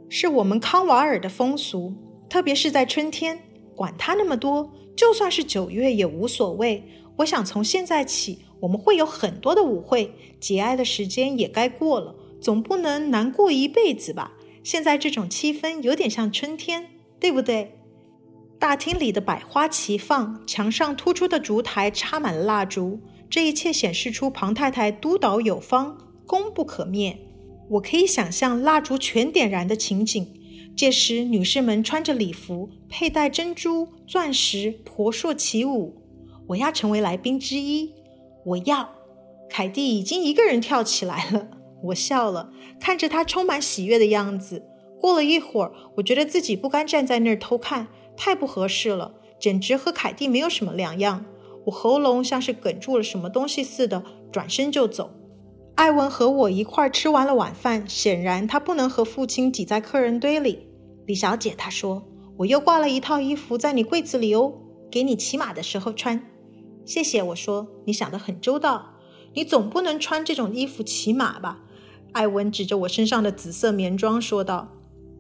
[0.08, 1.94] 是我们康瓦尔的风俗。
[2.30, 3.38] 特别是在春天，
[3.76, 6.82] 管它那么多，就算是九月也无所谓。
[7.18, 14.38] 我想从现在起，我们会有很多的舞会，节哀的时间也该过了，总不能难过一辈子吧？
[14.64, 16.88] 现在这种气氛有点像春天，
[17.20, 17.78] 对不对？
[18.58, 23.02] 大厅里的百花齐放，墙上突出的烛台插满了蜡烛。
[23.30, 27.20] 这一切显示出庞太太督导有方，功不可灭。
[27.72, 30.26] 我可以想象蜡烛全点燃的情景。
[30.74, 36.02] 届时，女士们穿着礼服，佩戴珍珠、钻石，婆娑起舞。
[36.48, 37.92] 我要成为来宾之一。
[38.46, 38.90] 我要。
[39.50, 41.48] 凯蒂已经一个人跳起来了。
[41.84, 44.64] 我笑了，看着她充满喜悦的样子。
[45.00, 51.26] 过了一会儿，我觉得自己不该站在那儿偷看，太不合适了，简直和凯蒂没有什么两样。
[51.66, 55.12] 我喉咙像是哽住了什么东西似的，转身就走。
[55.76, 60.68] 艾文和我一块儿吃完了晚饭，显然他不能和父亲挤在客人堆里。
[61.06, 62.04] 李小姐，他说
[62.40, 64.54] ：“我又挂了一套衣服在你柜子里哦，
[64.90, 66.24] 给你骑马的时候穿。”
[66.86, 68.96] 谢谢，我说：“你想得很周到，
[69.34, 71.60] 你总不能穿这种衣服骑马吧？”
[72.14, 74.70] 艾文指着我身上的紫色棉装说道：“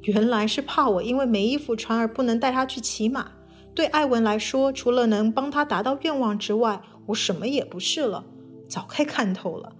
[0.03, 3.31] 原来是怕我因为没衣服穿而不能带他去骑马。”
[3.73, 8.25] 对艾文来说，除了能帮他达到愿望之外，我什么也不是了。
[8.67, 9.73] 早该看透了。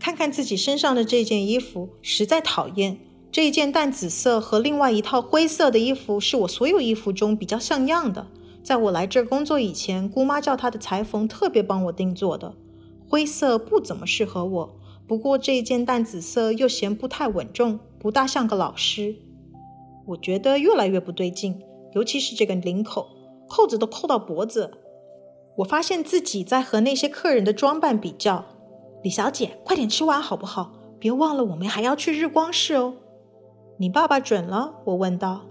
[0.00, 2.98] 看看自己身上的这件衣服，实在讨厌。
[3.30, 8.26] 这一件淡紫色和另外一套灰色的衣服是我所有衣服中比较像样的。
[8.64, 12.54] 在我来这儿工作以前，姑妈叫她的裁缝特别帮我定做的。
[13.06, 19.14] 灰色不怎么适合我，不过这一件淡紫色又嫌不太稳重，不大像个老师。
[20.06, 21.60] 我觉得越来越不对劲。
[21.92, 23.06] 尤其是这个领口，
[23.48, 24.70] 扣子都扣到脖子。
[25.58, 28.44] 我发现自己在和那些客人的装扮比较。
[29.02, 30.72] 李小姐，快点吃完好不好？
[30.98, 32.94] 别忘了，我们还要去日光室哦。
[33.76, 34.74] 你爸爸准了？
[34.86, 35.42] 我问道。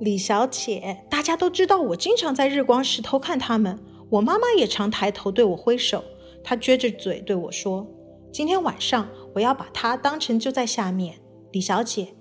[0.00, 3.78] 李小姐，大家都知道我经常在日光市偷看他们。
[4.10, 6.04] 我妈妈也常抬头对我挥手。
[6.44, 7.86] 她撅着嘴对我说
[8.32, 11.16] ：“今天晚上我要把它当成就在下面。”
[11.52, 12.14] 李小姐，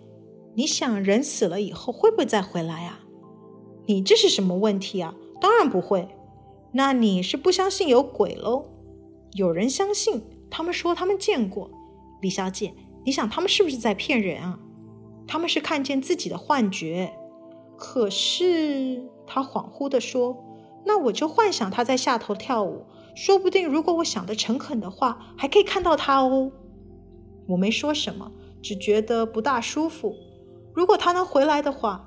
[0.55, 3.01] 你想人死了以后会不会再回来啊？
[3.85, 5.13] 你这是什么问题啊？
[5.39, 6.07] 当然不会。
[6.73, 8.65] 那你是不相信有鬼喽？
[9.33, 11.69] 有人相信，他们说他们见过。
[12.21, 12.73] 李小姐，
[13.05, 14.59] 你想他们是不是在骗人啊？
[15.27, 17.13] 他们是看见自己的幻觉。
[17.77, 20.35] 可是，他恍惚地说
[20.85, 22.85] ：“那我就幻想他在下头跳舞，
[23.15, 26.51] 说不定如果我想得诚恳的话，还可以看到他哦。”
[27.47, 30.13] 我没说什么，只觉得不大舒服。
[30.73, 32.03] 如果他能回来的话。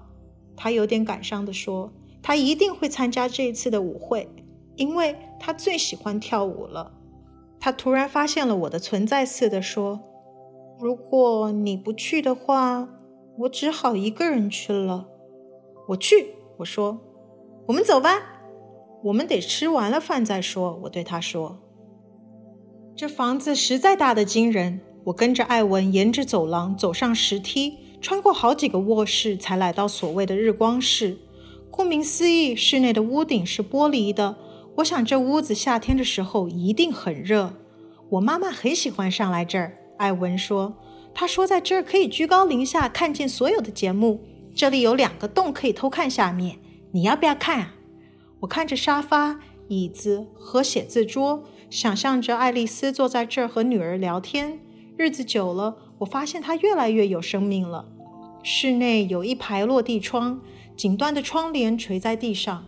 [0.56, 1.90] 他有点感伤地说
[2.22, 4.28] ：“他一定会参加这一次的舞会，
[4.76, 6.92] 因为他最喜欢跳舞了。”
[7.58, 10.00] 他突然发现了我的存在似的说
[10.78, 12.86] ：“如果你不去的话，
[13.38, 15.06] 我只好一个人去了。”
[15.90, 17.00] 我去，我说
[17.66, 18.22] ：“我们走吧，
[19.02, 21.58] 我们得吃完了饭再说。”我对他说
[22.94, 27.76] ：“这房子实在大得惊人。”我跟着艾文沿着走廊走上石梯。
[28.00, 31.18] 穿过好几个卧室，才来到所谓的日光室。
[31.70, 34.36] 顾名思义，室内的屋顶是玻璃的。
[34.76, 37.54] 我想这屋子夏天的时候一定很热。
[38.10, 39.76] 我妈妈很喜欢上来这儿。
[39.98, 40.76] 艾文说
[41.12, 44.20] ：“她说在这儿可以居高临下看见所有的节目。
[44.60, 46.58] 这里有两个洞可以偷看下面。
[46.92, 47.76] 你要不要看啊？”
[48.40, 54.60] 我看着沙发、椅子和写字桌，想象着爱丽丝坐在这儿和女儿聊天。
[54.98, 57.88] 日子久了，我发现她越来越有生命了。
[58.42, 60.42] 室内有一排落地窗，
[60.76, 62.66] 顶端的窗帘垂在地上，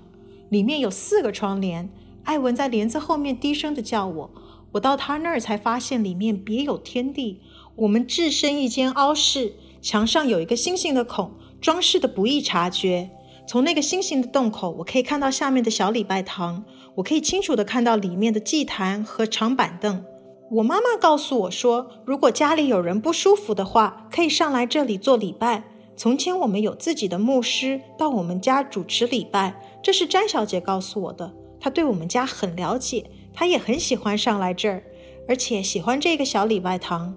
[0.49, 1.91] 里面有四个窗帘。
[2.25, 4.31] 艾文在帘子后面低声地叫我，
[4.73, 7.43] 我到他那儿才发现里面别有天地。
[7.77, 13.09] 我们置身一间凹室，墙上有一个星星的孔，装饰的不易察觉。
[13.47, 16.65] 从那个星星的洞口，我可以看到下面的小礼拜堂，
[16.97, 20.05] 我可以清楚地看到里面的祭坛和长板凳。
[20.51, 25.65] 我妈妈告诉我说，如果家里有人不舒服的话，可以上来这里做礼拜。
[25.97, 31.33] 从前我们有自己的牧师到我们家主持礼拜，这是詹小姐告诉我的。
[31.61, 34.83] 她对我们家很了解，她也很喜欢上来这儿。
[35.29, 37.15] 而且喜欢这个小礼拜堂。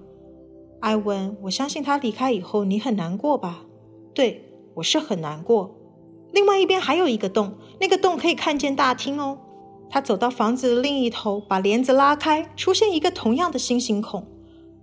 [0.79, 3.63] 艾文，我相信他离开以后你很难过吧？
[4.15, 5.75] 对，我是很难过。
[6.31, 9.37] 另外一边还有一个洞，那个洞可以看见大厅哦。
[9.89, 14.25] 他走到房子的另一头，把帘子拉开，出现一个同样的星星孔。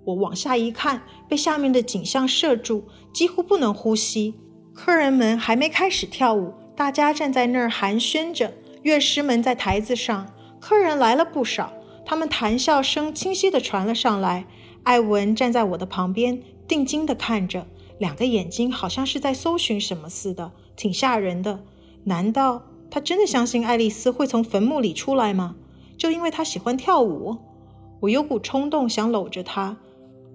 [0.04, 4.34] 我往下一看，被下面的景象射住，几乎不能呼吸。
[4.74, 8.52] 客人们还没开始跳舞，大家站在那儿寒暄着。
[8.82, 10.26] 乐师们在台子上，
[10.60, 11.72] 客人来了不少，
[12.04, 14.44] 他们谈笑声清晰地传了上来。
[14.82, 17.66] 艾文站在我的旁边，定睛地看着，
[18.02, 21.60] 两个眼睛好像是在搜寻什么似的，挺吓人的。
[22.02, 25.54] 难道他真的相信爱丽丝会从坟墓里出来吗？
[25.96, 27.36] 就因为他喜欢跳舞？
[28.00, 29.76] 我有股冲动想搂着他。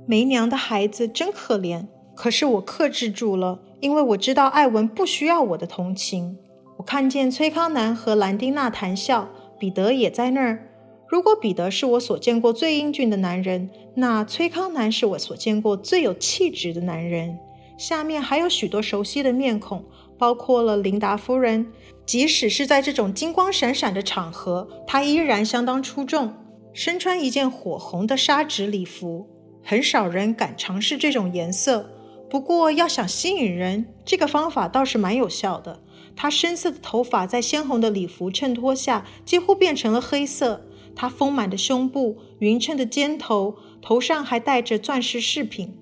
[0.06, 6.38] 没娘的孩子真可怜，可是我克制住了，因为我知道艾文不需要我的同情。
[6.78, 9.28] 我看见崔康南和兰丁娜谈笑，
[9.60, 10.70] 彼得也在那儿。
[11.10, 17.38] 如果彼得是我所见过最英俊的男人，那崔康南是我所见过最有气质的男人。
[17.78, 19.86] 下面还有许多熟悉的面孔，
[20.18, 21.72] 包括了琳达夫人。
[22.06, 26.34] 即使是在这种金光闪闪的场合，她依然相当出众，
[26.74, 29.28] 身穿一件火红的纱质礼服。
[29.62, 31.90] 很少人敢尝试这种颜色，
[32.30, 35.82] 不过要想吸引人，这个方法倒是蛮有效的。
[36.16, 40.66] 她深色的头发在鲜红的礼服衬托下几乎变成了黑色。
[40.96, 45.78] 她丰满的胸部、匀称的肩头，头上还戴着钻石饰品，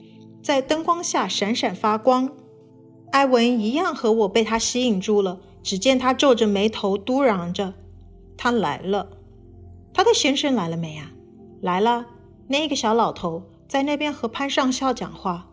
[0.46, 2.30] 在灯光下闪闪发光。
[3.12, 5.40] 艾文一样和我被他吸引住了。
[5.64, 7.74] 只见他皱着眉头，嘟囔着
[8.38, 9.10] ：“他来了。
[9.92, 11.12] 他的先生来了没啊？
[11.62, 12.06] 来了。
[12.48, 15.50] 那个小老头。”在那边和潘上校讲话，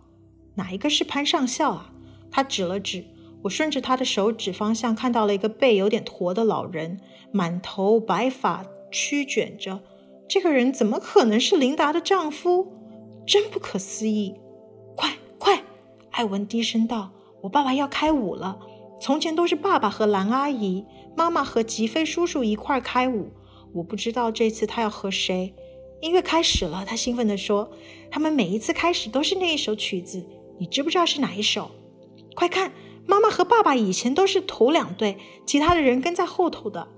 [0.57, 1.95] 哪一个是潘上校啊？
[2.31, 3.07] 他指了指，
[3.45, 7.01] 我顺着他的手指方向看到了一个背有点驼的老人，
[7.33, 9.81] 满头白发曲卷着。
[10.29, 12.75] 这个人怎么可能是琳达的丈夫？
[13.27, 14.35] 真不可思议！
[14.97, 15.63] 快快！
[16.11, 17.11] 艾文低声道
[17.43, 18.59] ：“我爸爸要开舞了。
[19.01, 20.85] 从前都是爸爸和兰阿姨，
[21.17, 23.31] 妈妈和吉菲叔叔一块儿开舞。
[23.75, 25.55] 我不知道这次他要和谁。”
[26.03, 27.71] 音乐开始了，他兴奋地说
[28.11, 30.27] ：“他们每一次开始都是那一首曲子，
[30.59, 31.71] 你知不知道是哪一首？
[32.35, 32.73] 快看，
[33.07, 36.89] 妈妈和爸爸以前都是头两队，其他的人跟在后头的。”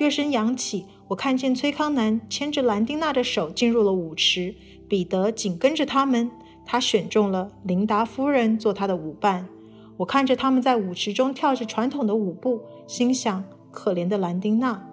[0.00, 4.54] 乐声扬起，我看见崔康南牵着兰丁娜的手进入了舞池，
[4.88, 6.30] 彼得紧跟着他们。
[6.70, 9.48] 他选中了琳达夫人做他的舞伴。
[9.96, 14.86] 我看着他们在舞池中跳着传统的舞步，心想：可怜的兰丁娜，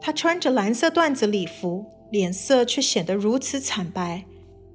[0.00, 1.86] 她穿着蓝色缎子礼服。
[2.10, 4.24] 脸色却显得如此惨白，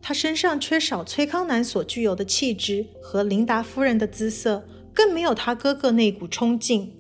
[0.02, 6.94] 她身上缺少崔康南所具有的气质和琳达夫人的姿色，更没有他哥哥那股冲劲。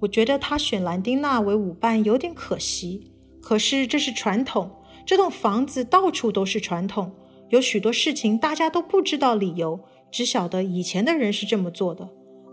[0.00, 4.70] 我觉得他选兰丁娜为舞伴有点可惜，可是这是传统，
[5.06, 7.10] 这栋房子到处都是传统，
[7.50, 9.80] 有许多事情大家都不知道理由，
[10.10, 12.08] 只晓得以前的人是这么做的，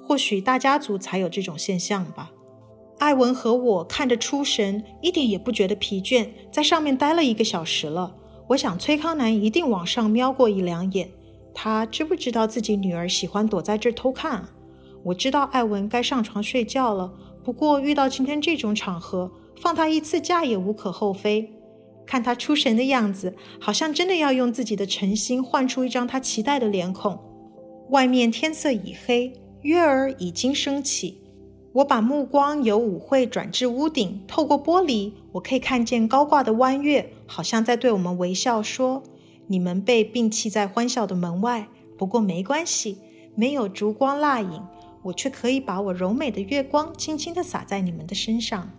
[0.05, 2.31] 或许大家族才有这种现象吧。
[2.99, 8.15] 艾文和我看着出神，一点也不觉得疲倦，在上面待了一个小时了。
[8.47, 11.12] 我想崔康南一定往上瞄过一两眼，
[11.53, 14.51] 他知不知道自己女儿喜欢躲在这儿偷看啊？
[15.03, 17.12] 我知道艾文该上床睡觉了，
[17.43, 19.29] 不过遇到今天这种场合，
[19.60, 21.51] 放他一次假也无可厚非。
[22.06, 27.20] 看他出神的样子，好像真的要用自己的诚心换出一张他期待的脸孔。
[27.89, 31.22] 外面天色已黑，月儿已经升起。
[31.74, 39.04] 我把目光由舞会转至屋顶，透过玻璃，我可以看见高挂的弯月，好像在对我们微笑说
[39.48, 42.98] ：“你们被摒弃在欢笑的门外，不过没关系，
[43.36, 44.63] 没有烛光蜡影，
[45.04, 48.72] 我却可以把我柔美的月光轻轻地洒在你们的身上。”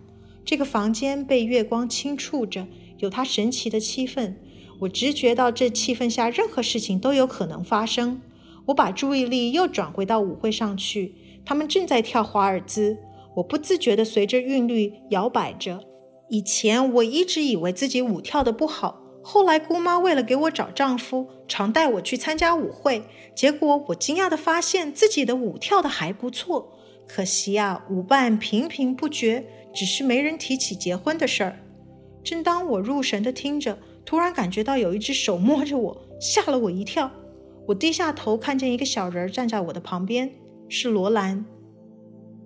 [0.43, 2.67] 这个房间被月光轻触着，
[2.99, 4.35] 有它神奇的气氛。
[4.81, 8.21] 我直觉到这气氛下任何事情都有可能发生。
[8.67, 11.15] 我把注意力又转回到舞会上去。
[11.45, 12.99] 他们正在跳华尔兹，
[13.37, 15.81] 我不自觉地随着韵律摇摆着。
[16.29, 23.05] 以前我一直以为自己舞跳得不好，后来姑妈为了给我找丈夫，常带我去参加舞会。
[23.35, 26.73] 结果我惊讶地发现自己的舞跳得还不错。
[27.07, 31.61] 可惜啊，舞伴频频不绝，只是没人提起结婚的事儿。
[32.27, 37.09] 正当我入神地听着，突然感觉到有一只手摸着我，吓了我一跳。
[37.69, 40.33] 我低下头，看见一个小人站在我的旁边。
[40.69, 41.45] 是罗兰，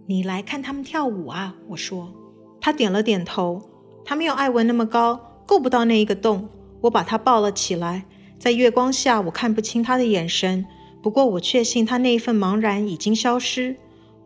[0.07, 1.57] 你来看他们跳舞啊？
[1.69, 2.13] 我说。
[2.61, 3.63] 他点了点头。
[4.05, 6.47] 他没有艾文那么高，够不到那一个洞。
[6.83, 8.05] 我把他抱了起来，
[8.39, 10.67] 在月光下，我看不清他的眼神，
[11.03, 13.77] 不过我确信他那一份茫然已经消失。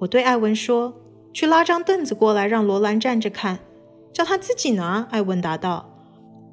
[0.00, 0.94] 我对艾文说
[1.32, 3.60] ：“去拉张凳子过来，让罗兰站着看，
[4.14, 5.90] 叫他自己拿。”艾文答道。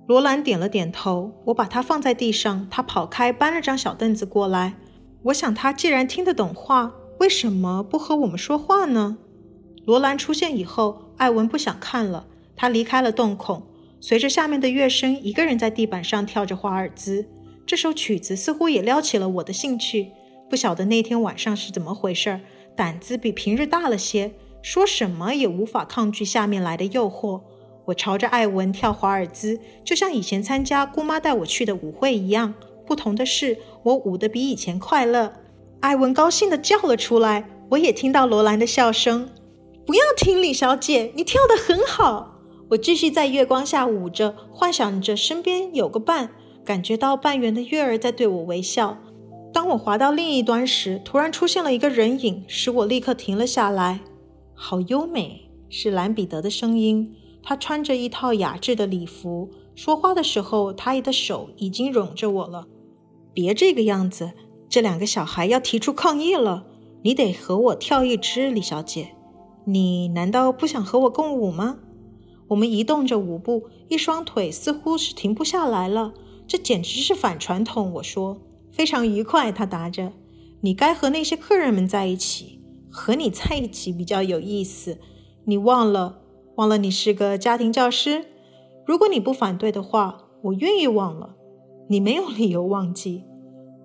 [0.07, 4.73] 罗兰点了点头，我把他放在地上，他跑开，搬了张小凳子过来。
[5.23, 9.17] 我想，他既然听得懂话，为什么不和我们说话呢？
[9.85, 13.63] 罗兰出现以后，艾文不想看了，他离开了洞孔，
[14.01, 17.25] 随着下面的乐声，一个人在地板上跳着华尔兹。
[17.65, 20.11] 这首曲子似乎也撩起了我的兴趣。
[20.49, 22.41] 不晓得那天晚上是怎么回事儿，
[22.75, 27.41] 胆子比平日大了些，说什么也无法抗拒下面来的诱惑。
[27.85, 32.53] 我朝着艾文跳华尔兹，就像以前参加姑妈带我去的舞会一样。
[32.85, 35.33] 不同的是，我舞得比以前快乐。
[35.79, 39.29] 艾文高兴地叫了出来，我也听到罗兰的笑声。
[39.85, 42.39] 不要听，李小姐，你跳得很好。
[42.69, 46.29] 我继续在月光下舞着，幻想着身边有个伴，
[46.63, 48.97] 感觉到半圆的月儿在对我微笑。
[49.51, 53.99] 当我滑到另一端时，突然出现了一个人影，使我立刻停了下来。
[54.63, 57.15] 好优美，是兰彼得的声音。
[57.41, 62.67] 他穿着一套雅致的礼服，说话的时候，他的手已经拢着我了。
[63.33, 64.33] 别这个样子，
[64.69, 66.67] 这两个小孩要提出抗议了。
[67.01, 69.15] 你得和我跳一支，李小姐。
[69.65, 71.79] 你难道不想和我共舞吗？
[72.49, 76.13] 我们移动着舞步，一双腿似乎是停不下来了。
[76.47, 77.91] 这简直是反传统。
[77.93, 78.39] 我说，
[78.71, 79.51] 非常愉快。
[79.51, 80.13] 他答着，
[80.59, 82.60] 你该和那些客人们在一起，
[82.91, 84.99] 和你在一起比较有意思。
[85.45, 86.19] 你忘了？
[86.55, 88.25] 忘了你是个家庭教师？
[88.85, 91.35] 如果你不反对的话，我愿意忘了。
[91.87, 93.23] 你没有理由忘记，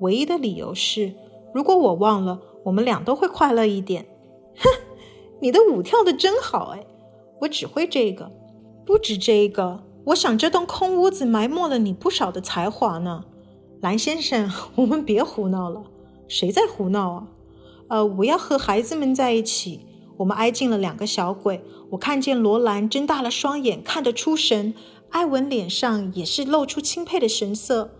[0.01, 1.15] 唯一的理由是，
[1.55, 4.07] 如果我忘了，我们俩都会快乐一点。
[4.57, 4.69] 哼，
[5.41, 6.87] 你的舞跳得真好哎！
[7.41, 8.31] 我只会这个，
[8.85, 9.83] 不止这个。
[10.07, 13.25] 我想这栋空屋子埋没了你不少的才华呢。
[13.81, 15.83] 蓝先生，我们别胡闹了。
[16.29, 17.29] 谁在胡闹啊？
[17.89, 19.87] 呃，我要和孩子们在一起。
[20.19, 24.73] 我们挨近了两个小鬼，我看见罗兰睁大了双眼，看得出神。
[25.11, 27.93] 艾文脸上也是露出钦佩的神色。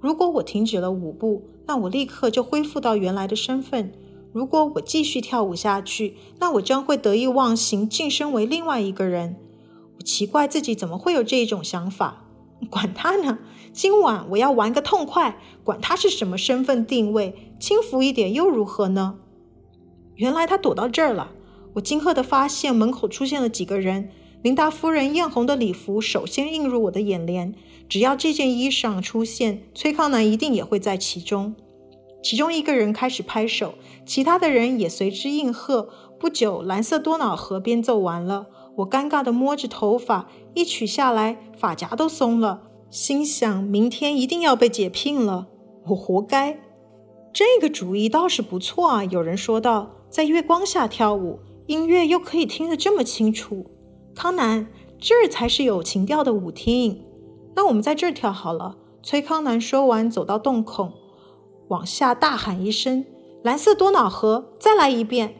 [0.00, 3.90] 如果我停止了舞步，那我立刻就恢复到原来的身份；
[4.32, 9.36] 如果我继续跳舞下去，那我将会得意忘形，晋升为另外一个人。
[9.98, 12.24] 我奇怪自己怎么会有这一种想法。
[12.70, 13.38] 管他呢，
[13.72, 19.18] 今晚我要玩个痛快，管他是什么身份定位，轻浮一点又如何呢？
[20.18, 21.32] 原来他躲到这儿了。
[21.74, 24.10] 我惊愕地发现门口出现了几个人。
[24.42, 27.54] 琳达夫人艳红的礼服首先映入我的眼帘。
[27.88, 31.56] 只要这件衣裳出现，崔康南一定也会在其中。
[32.22, 35.88] 其中一个人开始拍手，其他的人也随之应和。
[36.20, 38.46] 不久，蓝色多瑙河边奏完了。
[38.78, 42.62] 我尴尬地摸着头发，一曲下来，发夹都松了。
[42.90, 45.46] 心想：明天一定要被解聘了，
[45.88, 46.60] 我活该。
[47.32, 51.40] 这个主意倒是不错啊，有人说道，在月光下跳舞。
[51.66, 53.66] 音乐又可以听得这么清楚，
[54.14, 54.66] 康南，
[54.98, 57.04] 这儿才是有情调的舞厅。
[57.54, 58.78] 那我们在这儿跳好了。
[59.02, 60.90] 崔康南说完，走到洞口，
[61.68, 63.04] 往下大喊一声
[63.44, 65.34] ：“蓝色多瑙河，再来一遍！”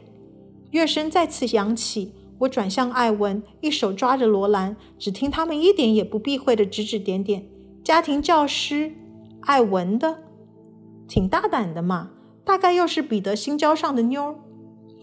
[0.69, 2.13] 乐声再次响起。
[2.41, 7.49] 我转向艾文，一手抓着罗兰，只听他们一点也不避讳地指指点点。
[7.83, 8.93] 家庭教师，
[9.41, 10.19] 艾文的，
[11.07, 12.11] 挺大胆的嘛，
[12.45, 14.35] 大概又是彼得新交上的妞儿。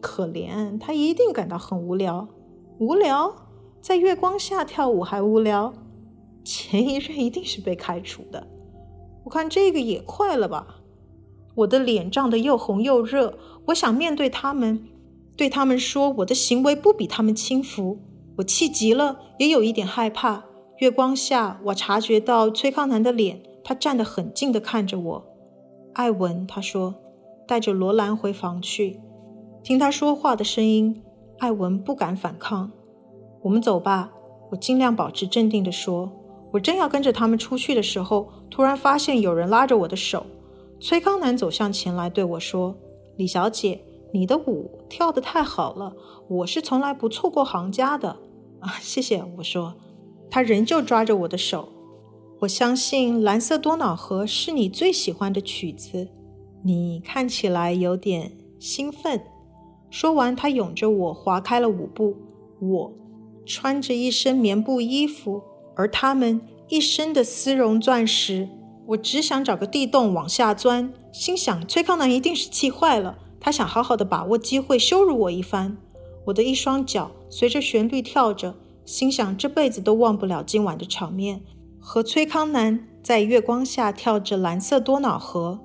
[0.07, 2.29] 可怜，他一定感到很无聊。
[2.79, 3.35] 无聊，
[3.81, 5.75] 在月光下跳舞还无聊？
[6.45, 8.47] 前一任一定是被开除的。
[9.25, 10.77] 我看这个也快了吧？
[11.57, 13.37] 我的脸涨得又红又热。
[13.67, 14.87] 我想面对他们，
[15.37, 17.99] 对他们说我的行为不比他们轻浮。
[18.37, 20.45] 我气急了，也有一点害怕。
[20.79, 25.27] 月光下，我察觉到崔康南的脸，他站得很近地看着我。
[25.95, 26.95] 艾文，他说，
[27.49, 29.01] 带着罗兰回房去。
[29.67, 31.03] 听他说话的声音，
[31.39, 32.71] 艾文不敢反抗。
[33.43, 34.13] 我们走吧，
[34.53, 36.09] 我尽量保持镇定地说。
[36.53, 40.25] 我正要跟着他们出去的时候，突然发现有人拉着我的手。
[40.79, 42.77] 崔康南走向前来对我说
[43.19, 43.81] ：“李小姐，
[44.13, 45.93] 你的舞跳得太好了，
[46.29, 48.17] 我是从来不错过行家的。”
[48.63, 49.25] 啊，谢谢。
[49.39, 49.75] 我说。
[50.31, 51.69] 他仍旧抓着我的手。
[52.39, 56.07] 我相信《蓝色多瑙河》是你最喜欢的曲子。
[56.63, 59.21] 你看起来有点兴奋。
[59.99, 62.15] 说完，他拥着我划开了舞步。
[62.61, 62.93] 我
[63.47, 65.43] 穿着一身棉布衣服，
[65.75, 68.47] 而他们一身的丝绒钻石。
[68.89, 75.79] 我只想找个地洞往下钻，心想崔康南一定是气坏了，他想好好的把握机会羞辱我一番。
[76.27, 81.41] 我的一双脚随着旋律跳着，心想这辈子都忘不了今晚的场面，
[81.81, 85.59] 和崔康南在月光下跳着蓝色多瑙河。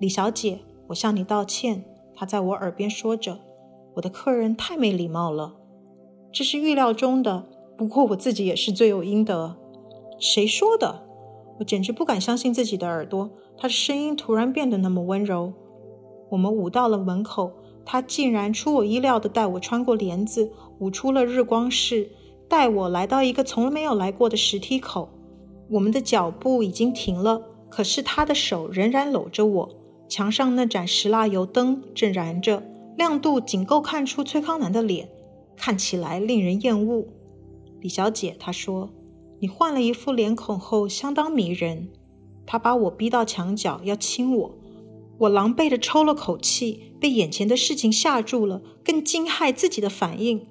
[0.00, 0.58] 李小姐，
[0.88, 1.84] 我向你道歉。
[2.16, 3.38] 他在我耳边说着。
[3.94, 5.54] 我的客人太没礼貌了，
[6.32, 7.48] 这是预料中的。
[7.76, 9.56] 不过我自己也是罪有应得。
[10.18, 11.02] 谁说的？
[11.58, 13.30] 我简直不敢相信自己的耳朵。
[13.56, 15.52] 他的声音突然变得那么温柔。
[16.30, 17.52] 我们舞到了门口，
[17.84, 22.10] 他竟然出我意料的带我穿过帘子，舞出了日光室，
[22.48, 25.10] 带我来到一个从来没有来过的石梯口。
[25.70, 29.68] 我们的脚步已经停了，可是他的手仍然搂着我。
[30.08, 32.62] 墙上那盏石蜡油灯正燃着，
[33.00, 35.08] 亮度仅够看出崔康南的脸，
[35.56, 37.06] 看起来令人厌恶。
[37.80, 38.90] 李小姐，她说。
[39.38, 41.88] 你换了一副脸孔后，相当迷人。
[42.44, 44.54] 他把我逼到墙角，要亲我。
[45.16, 50.46] 我狼狈地抽了口气，被眼前的事情吓住了，更惊骇自己的反应。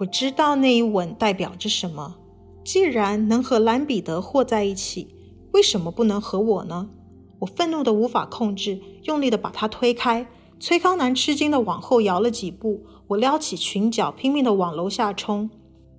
[0.00, 2.16] 我知道那一吻代表着什么。
[2.62, 5.08] 既然能和兰彼得和在一起，
[5.52, 6.90] 为什么不能和我呢？
[7.38, 10.26] 我愤怒得无法控制，用力地把他推开。
[10.60, 12.84] 崔康南吃惊地往后摇了几步。
[13.08, 15.50] 我撩起裙角，拼命地往楼下冲。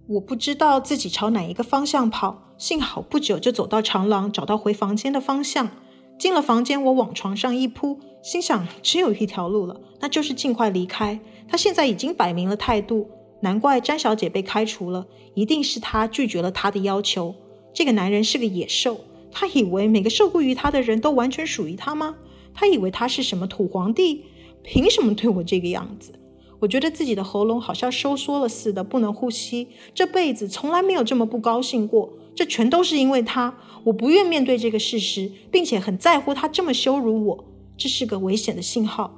[0.07, 5.69] 我不知道自己朝哪一个方向跑，幸好不久就走到长廊，找到回房间的方向。
[6.17, 11.19] 进了房间，我往床上一扑，心想只有一条路了，那就是尽快离开。
[11.47, 13.09] 他现在已经摆明了态度，
[13.41, 17.35] 难怪詹小姐被开除了，一定是他拒绝了他的要求。
[17.73, 19.01] 这个男人是个野兽，
[19.31, 22.15] 他以为每个受雇于他的人都完全属于他吗？
[22.53, 24.23] 他以为他是什么土皇帝？
[24.65, 26.11] 凭什么对我这个样子？
[26.59, 29.67] 我觉得自己的喉咙好像收缩了似的，不能呼吸。
[29.93, 32.13] 这辈子从来没有这么不高兴过。
[32.33, 33.55] 这全都是因为他。
[33.85, 37.45] 我不愿面对这个事实，并且很在乎他这么羞辱我。
[37.77, 39.13] 这是个危险的信号。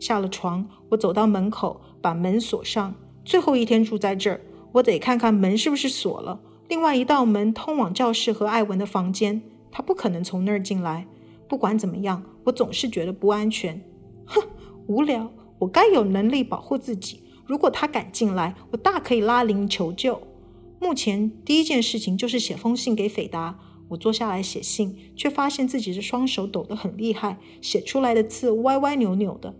[0.00, 2.94] 下了床，我走到门口，把门锁上。
[3.24, 4.40] 最后一天住在这儿，
[4.72, 6.40] 我得看看门是不是锁了。
[6.68, 9.40] 另外一道门通往教室和艾文的房间，
[9.70, 11.06] 他不可能从那儿进来。
[11.48, 13.80] 不管怎么样，我总是觉得不安全。
[14.28, 14.42] 哼，
[14.86, 15.30] 无聊。
[15.58, 17.22] 我该有能力保护自己。
[17.46, 20.20] 如果他敢进来，我大可以拉铃求救。
[20.78, 23.58] 目前第一件事情就是写封信给斐达。
[23.88, 29.54] 我坐下来写信，却发现自己的双手抖得很厉害，写出来的字歪歪扭扭的。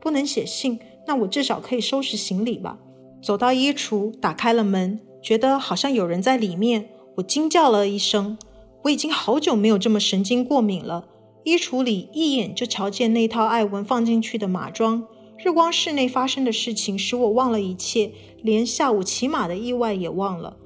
[0.00, 0.78] 不能写信，
[1.08, 2.78] 那我至少可以收拾行李吧。
[3.20, 6.90] 走到衣橱，打开了门，觉得好像有人在里面。
[7.16, 8.38] 我惊叫了一声。
[8.84, 11.08] 我已经好久没有这么神经过敏了。
[11.46, 15.06] 衣橱里一眼就瞧见那套艾文放进去的马装。
[15.38, 18.10] 日光室内发生的事情使我忘了一切，
[18.42, 20.56] 连下午骑马的意外也忘了。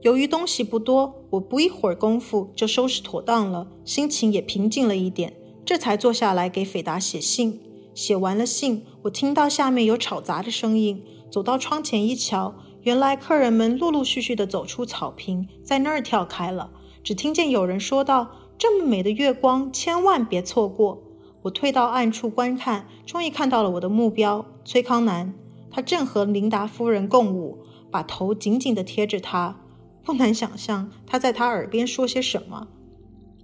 [0.00, 5.36] 由于东西不多，我不一会儿功夫就收拾妥当了，心情也平静了一点，
[5.66, 7.60] 这才坐下来给斐达写信。
[7.94, 16.70] 写完了信，我听到下面有吵杂的声音，走到窗前一瞧，原来客人们陆陆续续地走出草坪，在那儿跳开了。
[17.02, 18.30] 只听见有人说道
[18.60, 21.02] ：“这么美的月光，千万别错过。”
[21.40, 25.32] 我退到暗处观看，终于看到了我的目标——崔康南。
[25.70, 29.56] 他正和琳达夫人共舞，把头紧紧地贴着她。
[30.04, 32.68] 不难想象他在她耳边说些什么。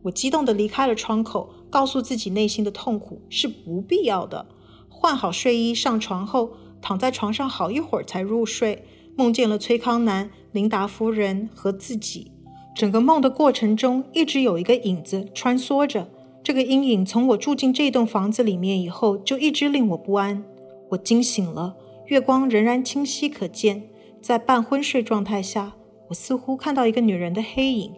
[0.02, 4.46] 我激动地离开了窗口，告诉自己内心的痛苦是不必要的。
[4.90, 6.52] 换好睡衣，上床后
[6.82, 8.84] 躺在床上好一会儿才入睡，
[9.16, 12.32] 梦见了崔康南、琳达夫人和自己。
[12.76, 16.06] 整个梦的过程中，一直有一个影子穿梭着。
[16.42, 20.44] 这个阴影从我住进这栋房子里面以后，就一直令我不安。
[20.90, 21.74] 我惊醒了，
[22.08, 23.82] 月光仍然清晰可见。
[24.20, 25.74] 在半昏睡状态下，
[26.08, 27.90] 我似乎看到一个女人的黑影。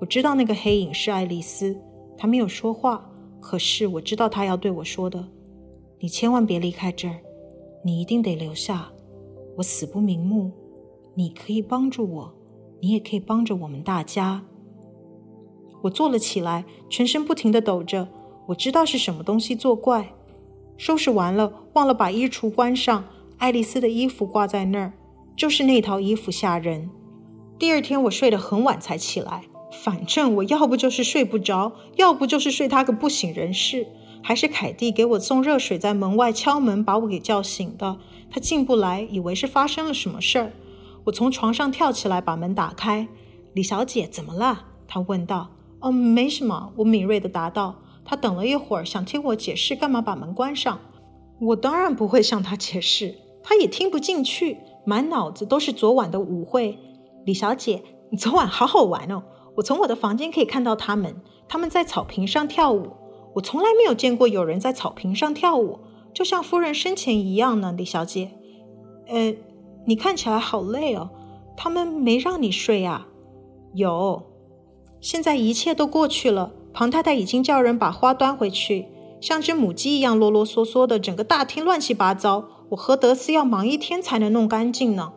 [0.00, 1.78] 我知道那个黑影是爱丽丝。
[2.16, 3.08] 她没有说话，
[3.38, 5.24] 可是我知道她要对我说的
[6.00, 7.20] ：“你千万别离开这儿，
[7.84, 8.90] 你一定得留下。
[9.56, 10.50] 我死不瞑目，
[11.14, 12.34] 你可以帮助我，
[12.80, 14.42] 你也可以帮着我们大家。”
[15.82, 18.08] 我坐了起来，全身不停的抖着。
[18.48, 20.14] 我知道是什么东西作怪。
[20.76, 23.04] 收拾完了，忘了把衣橱关上。
[23.38, 24.92] 爱丽丝的衣服挂在那儿，
[25.36, 26.90] 就是那套衣服吓人。
[27.58, 33.86] 第二天我睡得很晚才起来，反正我要不就是睡不着，要不就是睡他个不省人事。
[34.20, 37.98] 还是凯蒂给我送热水，在门外敲门把我给叫醒的。
[38.30, 40.52] 他进不来，以为是发生了什么事儿。
[41.04, 43.08] 我从床上跳起来，把门打开。
[43.54, 44.66] 李小姐，怎么了？
[44.86, 45.48] 她问道。
[45.80, 47.76] 哦，没什么，我敏锐地答道。
[48.04, 50.78] 她等了一会儿，想听我解释干嘛把门关上。
[51.40, 56.78] 我当然不会向她解释，她也听不进去，满脑子都是昨晚的舞会。
[57.24, 59.22] 李小姐，你昨晚好好玩哦！
[59.56, 61.16] 我从我的房间可以看到他们，
[61.48, 62.92] 他们在草坪上跳舞。
[63.34, 65.78] 我从来没有见过有人在草坪上跳舞，
[66.12, 67.72] 就像夫人生前一样呢。
[67.76, 68.30] 李小姐，
[69.06, 69.34] 呃，
[69.86, 71.10] 你看起来好累哦。
[71.56, 73.08] 他们没让你睡啊？
[73.74, 74.22] 有。
[75.00, 78.86] 现在一切都过去了，庞太太已经叫人把花端回去，
[79.20, 82.44] 像只母鸡一样啰啰嗦嗦的，整个大厅乱七八糟。
[82.70, 85.12] 我和德斯要忙一天才能弄干净呢。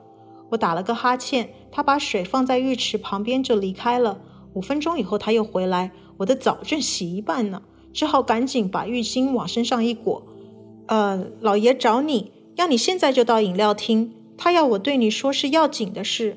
[0.49, 4.20] 我打了个哈欠，他把水放在浴池旁边就离开了。
[4.53, 7.62] 五分钟以后他又回来，我的澡正洗一半呢，
[7.93, 10.24] 只好赶紧把浴巾往身上一裹。
[10.88, 16.35] 呃，老爷找你，要你现在就到饮料厅，他要我对你说是要紧的事。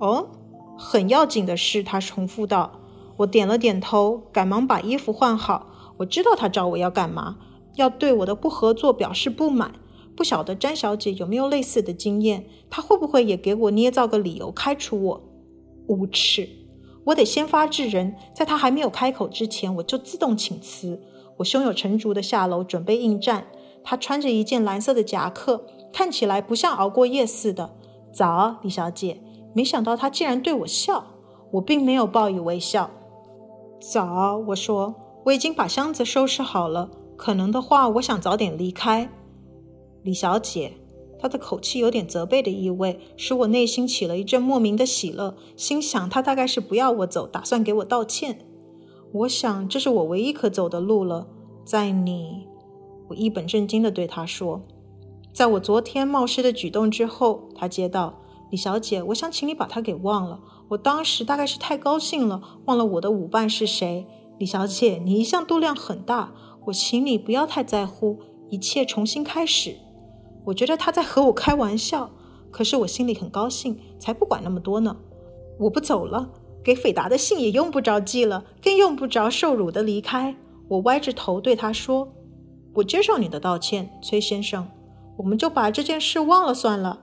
[0.00, 0.28] 哦，
[0.76, 2.80] 很要紧的事，他重复道。
[3.18, 5.94] 我点了点头，赶忙把衣服换好。
[5.98, 7.36] 我知道他找我要干嘛，
[7.76, 9.70] 要对我的不合作表示不满。
[10.16, 12.44] 不晓得詹小姐有没有类似的经验？
[12.68, 15.22] 她会不会也给我捏造个理由开除我？
[15.86, 16.48] 无耻！
[17.04, 21.00] 我得先发制人，在她还没有开口之前，我就自动请辞。
[21.36, 23.46] 我胸有成竹地下楼准备应战。
[23.84, 25.64] 她穿着一件蓝色的夹克，
[25.94, 27.76] 看起来不像熬过夜似的。
[28.12, 29.20] 早，李小姐。
[29.54, 31.06] 没想到她竟然对我笑。
[31.52, 32.90] 我并没有报以微笑。
[33.80, 34.92] 早，我说，
[35.26, 36.90] 我已经把箱子收拾好了。
[37.16, 39.08] 可能的话，我想早点离开。
[40.02, 40.72] 李小姐，
[41.20, 45.36] 她的口气有点责备的意味，使我内心起了一阵莫名的喜乐。
[45.56, 48.40] 心想，她大概是不要我走，打算给我道歉。
[49.12, 51.28] 我想，这是我唯一可走的路了。
[51.64, 52.48] 在你，
[53.08, 54.60] 我一本正经地对她说，
[55.34, 58.20] 在我昨天冒失的举动之后，她接道
[58.52, 60.38] ：“李小姐，我想请你把他给忘了。
[60.68, 64.06] 我当时大概是太高兴了，忘了我的舞伴是谁。
[64.38, 66.32] 李小姐，你一向度量很大，
[66.66, 69.74] 我请你不要太在乎，一切重新开始。”
[70.46, 72.10] 我觉得他在和我开玩笑，
[72.52, 74.96] 可是我心里很高兴，才不管那么多呢。
[75.58, 76.30] 我不走了，
[76.62, 80.36] 给斐达的信也用不着寄了，更用不着受辱的离开。
[80.68, 82.08] 我歪着头对他说
[82.74, 84.68] ：“我接受你的道歉，崔先生，
[85.16, 87.00] 我们就把这件事忘了算了。”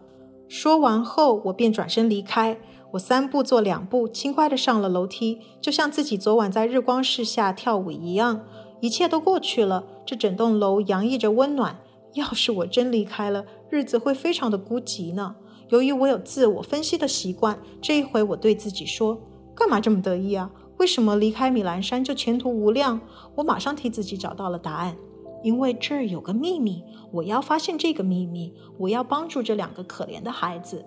[0.50, 2.60] 说完后，我便转身离开。
[2.92, 8.42] 我三步做两步，轻快地上了楼梯，就像自己昨晚在日光室下跳舞一样。
[8.82, 11.80] 一切都过去了，这整栋楼洋溢着温暖。
[12.16, 15.36] 要是我真离开了，日子会非常的孤寂呢。
[15.70, 19.18] 由于我有自我分析的习惯，这一回我对自己说
[19.56, 20.52] ：“干嘛这么得意啊？
[20.78, 23.00] 为什么离开米兰山就前途无量？”
[23.36, 24.98] 我马上替自己找到了答案，
[25.44, 30.86] 因为这儿有个秘密，我要发现这个秘密，我要帮助这两个可怜的孩子。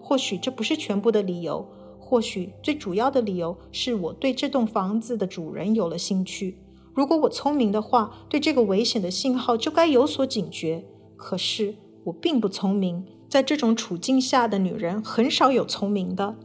[0.00, 1.66] 或许这不是全部的理由，
[1.98, 6.58] 或许最主要的理由是我对这栋房子的主人有了兴趣。
[6.94, 10.84] 如果我聪明的话，对这个危险的信号就该有所警觉。
[11.16, 11.74] 可是
[12.04, 16.36] 我并不聪明，在这种处境下的女人很少有聪明的。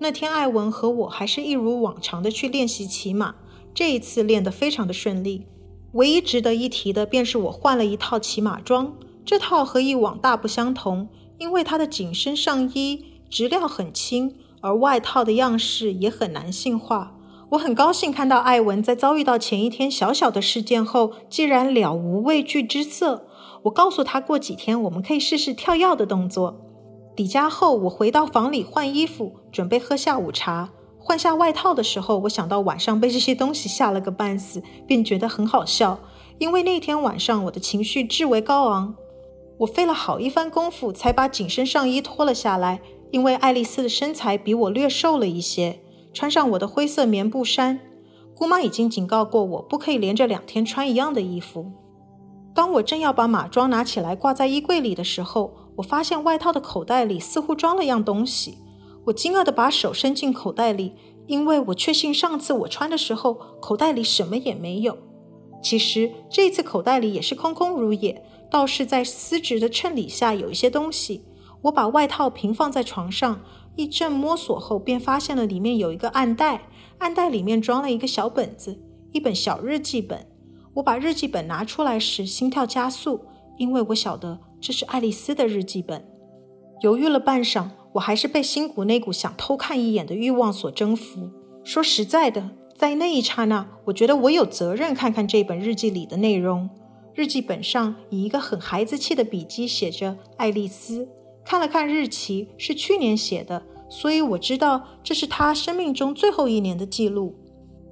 [0.00, 3.36] 那天艾文和我还是一如往常的去练习骑马，
[3.72, 5.46] 这一次练得非常的顺利。
[5.92, 17.14] 唯一值得一提的便是我换了一套骑马装，这套和以往大不相同，因为它的紧身上衣质料很轻，而外套的样式也很男性化。
[17.50, 23.26] 我很高兴看到艾文在遭遇到前一天小小的事件后，竟然了无畏惧之色。
[23.64, 26.58] 我告诉他，过几天我们可以试试跳跃的动作。
[27.14, 30.70] 抵家后，我回到房里换衣服，准备喝下午茶。
[31.04, 35.98] 换下外套的时候，我想到晚上被这些东西吓了个半死，便觉得很好笑。
[36.38, 38.94] 因为那天晚上我的情绪至为高昂，
[39.58, 42.80] 我费了好一番功夫才把紧身上衣脱了下来。
[43.10, 45.80] 因为爱丽丝的身材比我略瘦了一些。
[46.14, 47.80] 穿上我的灰色棉布衫，
[48.34, 51.72] 姑妈已经警告过我，不可以连着两天穿一样的衣服。
[52.54, 58.58] 当我正要把马装拿起来挂在衣柜里的时候，我发现外套的口袋里似乎装了样东西。
[59.04, 60.94] 我惊愕地把手伸进口袋里，
[61.26, 64.96] 因为我确信上次我穿的时候，口袋里什么也没有。
[65.62, 71.24] 其实这次口袋里也是空空如也，倒是在丝质的衬里下有一些东西。
[71.62, 73.40] 我把外套平放在床上。
[73.74, 78.78] 一阵摸索后，便发现了里面有一个暗袋，暗袋里面装了一个小本子，
[79.12, 80.26] 一本小日记本。
[80.74, 83.24] 我把日记本拿出来时，心跳加速，
[83.56, 86.06] 因为我晓得这是爱丽丝的日记本。
[86.82, 91.30] 犹豫了半晌，我还是被心谷那股想偷看一眼的欲望所征服。
[91.62, 96.68] 说实在的，在那一刹那，我觉得我有责任看看这本日记里的内容。
[97.14, 101.08] 日记本上以一个很孩子气的笔迹写着“爱丽丝”。
[101.46, 107.36] 看了看日期，是去年写的，所以我知道这是他生命中最后一年的记录。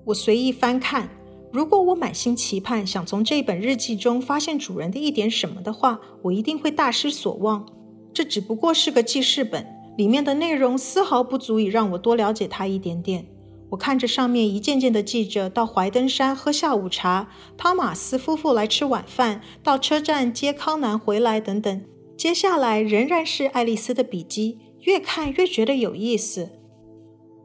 [0.06, 1.08] 我随意翻看，
[1.52, 7.64] 如果我满心期盼想从这本日记中发现主人的一点什么的话，我一定会大失所望。
[8.12, 13.26] 这只不过是个记事本，里面的内容丝毫不足以让我多了解他一点点。
[13.70, 21.82] 我看着上面一件件的记着到怀登山喝下午茶，汤马斯夫妇来吃晚饭，到车站接康南回来等等。
[22.16, 26.50] 接下来仍然是爱丽丝的笔记，越看越觉得有意思。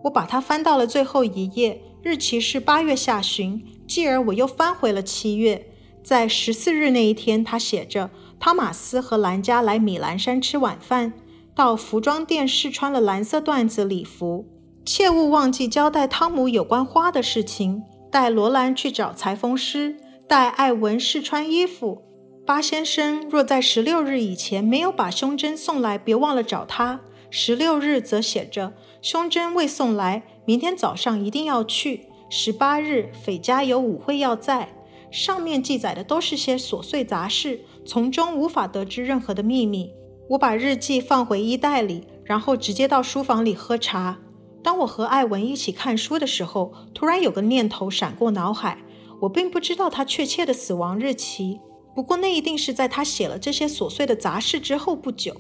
[0.06, 3.64] 我把它翻到了最后一页，日期是八月下旬。
[3.88, 5.68] 继而我又翻回了七月，
[6.04, 8.10] 在十四日那一天，他写着：
[8.40, 11.14] 汤马斯和兰加来米兰山吃晚饭，
[11.56, 14.46] 到服装店试穿了蓝色缎子礼服。
[14.86, 17.84] 切勿忘记交代汤姆有关花的事情。
[18.12, 22.04] 带罗兰去找裁缝师，带艾文试穿衣服。
[22.46, 27.02] 巴先生若在十六日以前没有把胸针送来，别忘了找他。
[27.32, 32.08] 十六日则写着胸针未送来，明天早上一定要去。
[32.30, 34.70] 十八日，斐家有舞会要在。
[35.12, 39.92] 上面记载的都是些琐碎杂事，从中无法得知任何的秘密。
[40.30, 44.18] 我把日记放回衣袋里，然后直接到书房里喝茶。
[44.64, 48.80] 当我和艾文一起看书的时候，突然有个念头闪过脑海。
[49.22, 51.60] 我并不知道他确切的死亡日期，
[51.96, 55.36] 不过那一定是在他写了这些琐碎的杂事之后不久。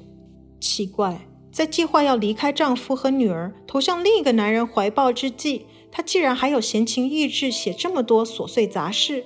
[0.62, 9.26] 奇怪，在计划要离开丈夫和女儿，投向另一个男人怀抱之际，他竟然还有闲情逸致写这么多琐碎杂事。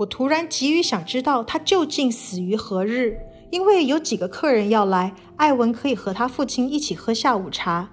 [0.00, 3.18] 我突然急于想知道他究竟死于何日，
[3.50, 7.90] 因为有几个客人要来，艾文可以和他父亲一起喝下午茶。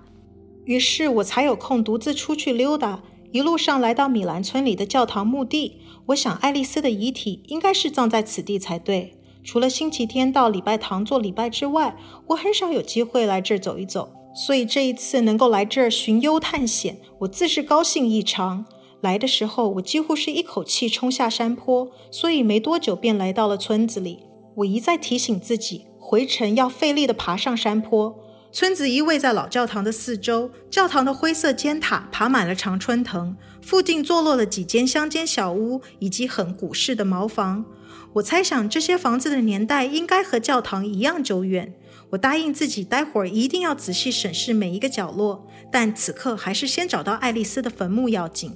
[0.64, 3.04] 于是我才有空独自出去溜达，
[3.34, 5.82] 一路上来到米兰村里的教堂墓地。
[6.08, 9.20] 我想爱丽丝的遗体应该是葬在此地才对。
[9.44, 11.98] 除了星期天到礼拜堂做礼拜之外，
[12.28, 14.14] 我很少有机会来这儿走一走。
[14.34, 18.66] 所以这一次能够来这儿寻幽探险，我自是高兴异常。
[19.02, 24.20] 来的时候，我几乎是一口气冲下山坡，所以没多久便来到了村子里。
[24.56, 28.18] 我一再提醒自己，回程要费力地爬上山坡。
[28.52, 37.66] 村子依偎在老教堂的四周，教堂的灰色尖塔爬满了常春藤，附近坐落了几间乡间小屋以及很古式的茅房。
[38.14, 41.76] 我猜想这些房子的年代应该和教堂一样久远。
[42.12, 48.56] 我答应自己，待会儿一定要仔细审视每一个角落，但此刻还是先找到爱丽丝的坟墓要紧。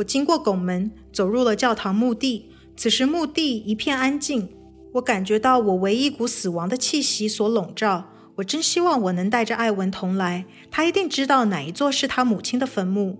[0.00, 2.50] 我经过拱门，走入了教堂墓地。
[2.76, 4.48] 此时墓地一片安静，
[4.94, 8.06] 我感觉到我为一股死亡的气息所笼罩。
[8.36, 13.18] 我真希望我能带着艾文同来，他一定知道哪一座是他母亲的坟墓。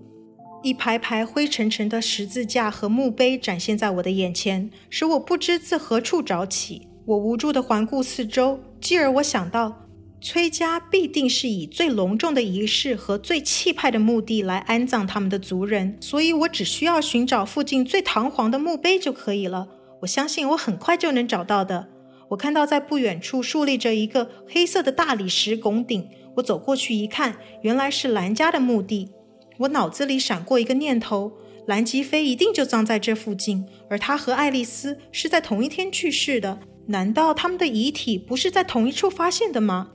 [0.63, 6.87] 一排排灰沉沉的十字架和墓碑展现在我的眼前，使我不知自何处找起。
[7.05, 9.87] 我无助地环顾四周，继而我想到，
[10.23, 19.67] 崔家必定是以最隆重的仪式和最气派的墓地来安葬他们的族人，所以我只需要寻找附近最堂皇的墓碑就可以了。
[20.01, 21.87] 我相信我很快就能找到的。
[22.29, 29.09] 我看到在不远处竖立着一个黑色的大理石拱顶，我走过去一看，原来是兰家的墓地。
[29.57, 31.33] 我脑子里闪过一个念头：
[31.65, 36.59] 兰吉菲一定就葬在这附近，而他和爱丽丝是在同一天去世的。
[36.87, 39.89] 难道他们的遗体不是在同一处发现的吗？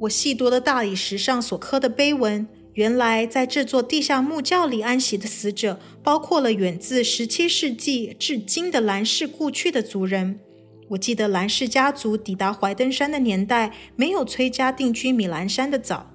[0.00, 10.40] 我细读了大理石上所刻的碑文，原来在这座地下墓窖里安息的死者，包括了远自十七世纪至今的兰氏故去的族人。
[10.88, 16.10] 我记得兰氏家族抵达怀登山的年代，没有崔家定居米兰山的早。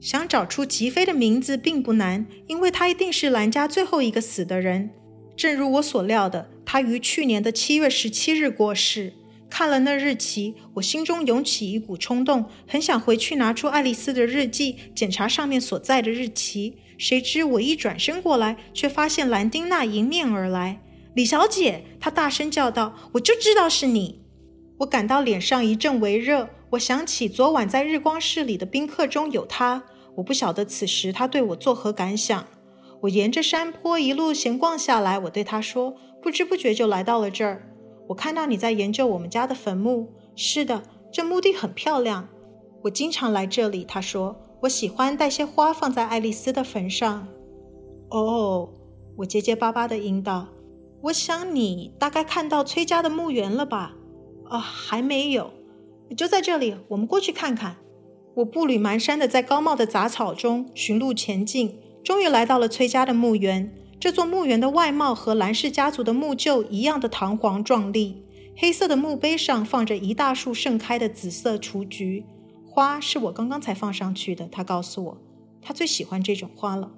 [0.00, 4.90] 想找出吉飞的名字并不难，因为他一定是兰家最后一个死的人。
[5.36, 9.12] 正如我所料的，他于去年的七月十七日过世。
[9.54, 16.78] 看了那日期，我心中涌起一股冲动，很想回去拿出爱丽丝的日记，检查上面所在的日期。
[16.96, 20.80] 谁知我一转身过来，却发现兰丁娜迎面而来。
[21.14, 24.22] 李小姐，她大声叫道：“我就知道是你！”
[24.80, 26.48] 我感到脸上一阵微热。
[26.70, 29.84] 我想起昨晚在日光室里的宾客中有她。
[30.14, 32.46] 我不晓得此时她对我作何感想。
[33.02, 37.68] 我沿着山坡一路闲逛下来，我对她说：“不知不觉就来到了这儿。
[38.12, 40.12] 我看到你在研究我们家的坟墓。
[40.36, 42.28] 是的，这墓地很漂亮。
[42.82, 47.26] 我经常来这里。”他说：“我喜欢带些花放在爱丽丝的坟上。”
[48.12, 48.68] 哦，
[49.16, 50.48] 我结结巴巴地应道。
[51.04, 53.94] 我想你大概看到崔家的墓园了吧？
[54.50, 55.50] 啊，还没有，
[56.14, 57.76] 就在这里，我们过去看看。
[58.34, 63.72] 我步履蹒跚地在高茂的杂草中寻路前进，终于来到了崔家的墓园。
[64.02, 68.24] 这座墓园的外貌和兰氏家族的墓旧一样的堂皇壮丽。
[68.56, 72.24] 黑色的墓碑上放着一大束盛开的紫色雏菊，
[72.66, 74.48] 花是我刚刚才放上去的。
[74.48, 75.18] 他告诉我，
[75.60, 76.90] 他最喜欢这种花了。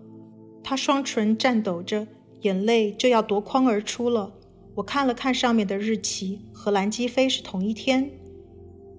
[0.62, 2.06] 他双唇颤抖着。
[2.40, 4.32] 眼泪就要夺眶而出了。
[4.74, 8.10] 我看了看上面的日期，和兰基飞是同一天。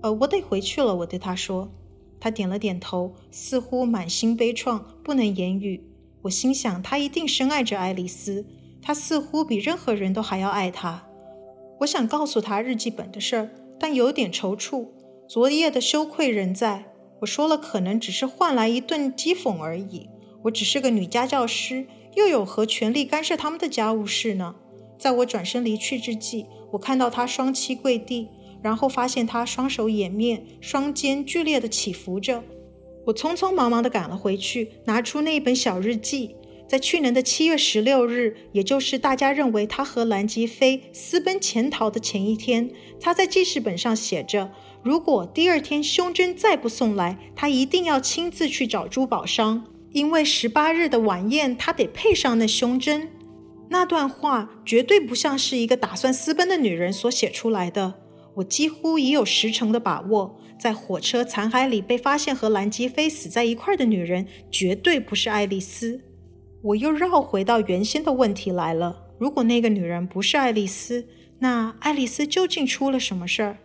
[0.01, 0.95] 呃，我得回去了。
[0.97, 1.71] 我对他说。
[2.19, 5.83] 他点了点头，似乎满心悲怆，不能言语。
[6.25, 8.43] 我心想，他一定深爱着爱丽丝，
[8.81, 11.07] 他似乎比任何人都还要爱她。
[11.81, 13.49] 我想告诉他日记本的事儿，
[13.79, 14.87] 但有点踌躇。
[15.29, 16.85] 昨夜的羞愧仍在。
[17.21, 20.09] 我说了，可能只是换来一顿讥讽而已。
[20.45, 21.85] 我只是个女家教师。
[22.15, 24.55] 又有何权利干涉他们的家务事呢？
[24.97, 28.29] 在我转身离去之际，我看到他双膝跪地，
[28.63, 32.41] 然后发现他双手掩面，双肩剧烈地起伏着。
[33.05, 36.35] 我匆匆忙忙地赶了回去，拿出那一本小日记。
[36.67, 44.49] 在去年的七月十六日，也就是大家认为他和兰吉飞私奔潜逃的前一天，他在记事本上写着
[44.81, 53.09] ：“如果第二天胸针再不送来，他一定要亲自去找珠宝商，因为十八日的晚宴他得配上那胸针。”
[53.69, 57.95] 那段话绝对不像是一个打算私奔的女人所写出来的。
[58.35, 66.01] 我几乎已有十成的把握，在火车残骸里被发现和兰吉飞死在一块的女人，绝对不是爱丽丝。
[66.61, 71.07] 我又绕回到原先的问题来了：如果那个女人不是爱丽丝，
[71.39, 73.57] 那爱丽丝究竟出了什么事儿？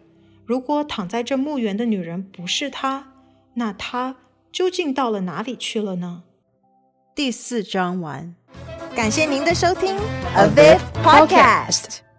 [0.44, 3.12] 如果躺在这墓园的女人不是她，
[3.54, 4.16] 那她
[4.52, 6.24] 究竟到了哪里去了呢？
[7.14, 8.34] 第四章完，
[8.94, 9.96] 感谢您的收听
[10.34, 12.09] ，A Viv Podcast。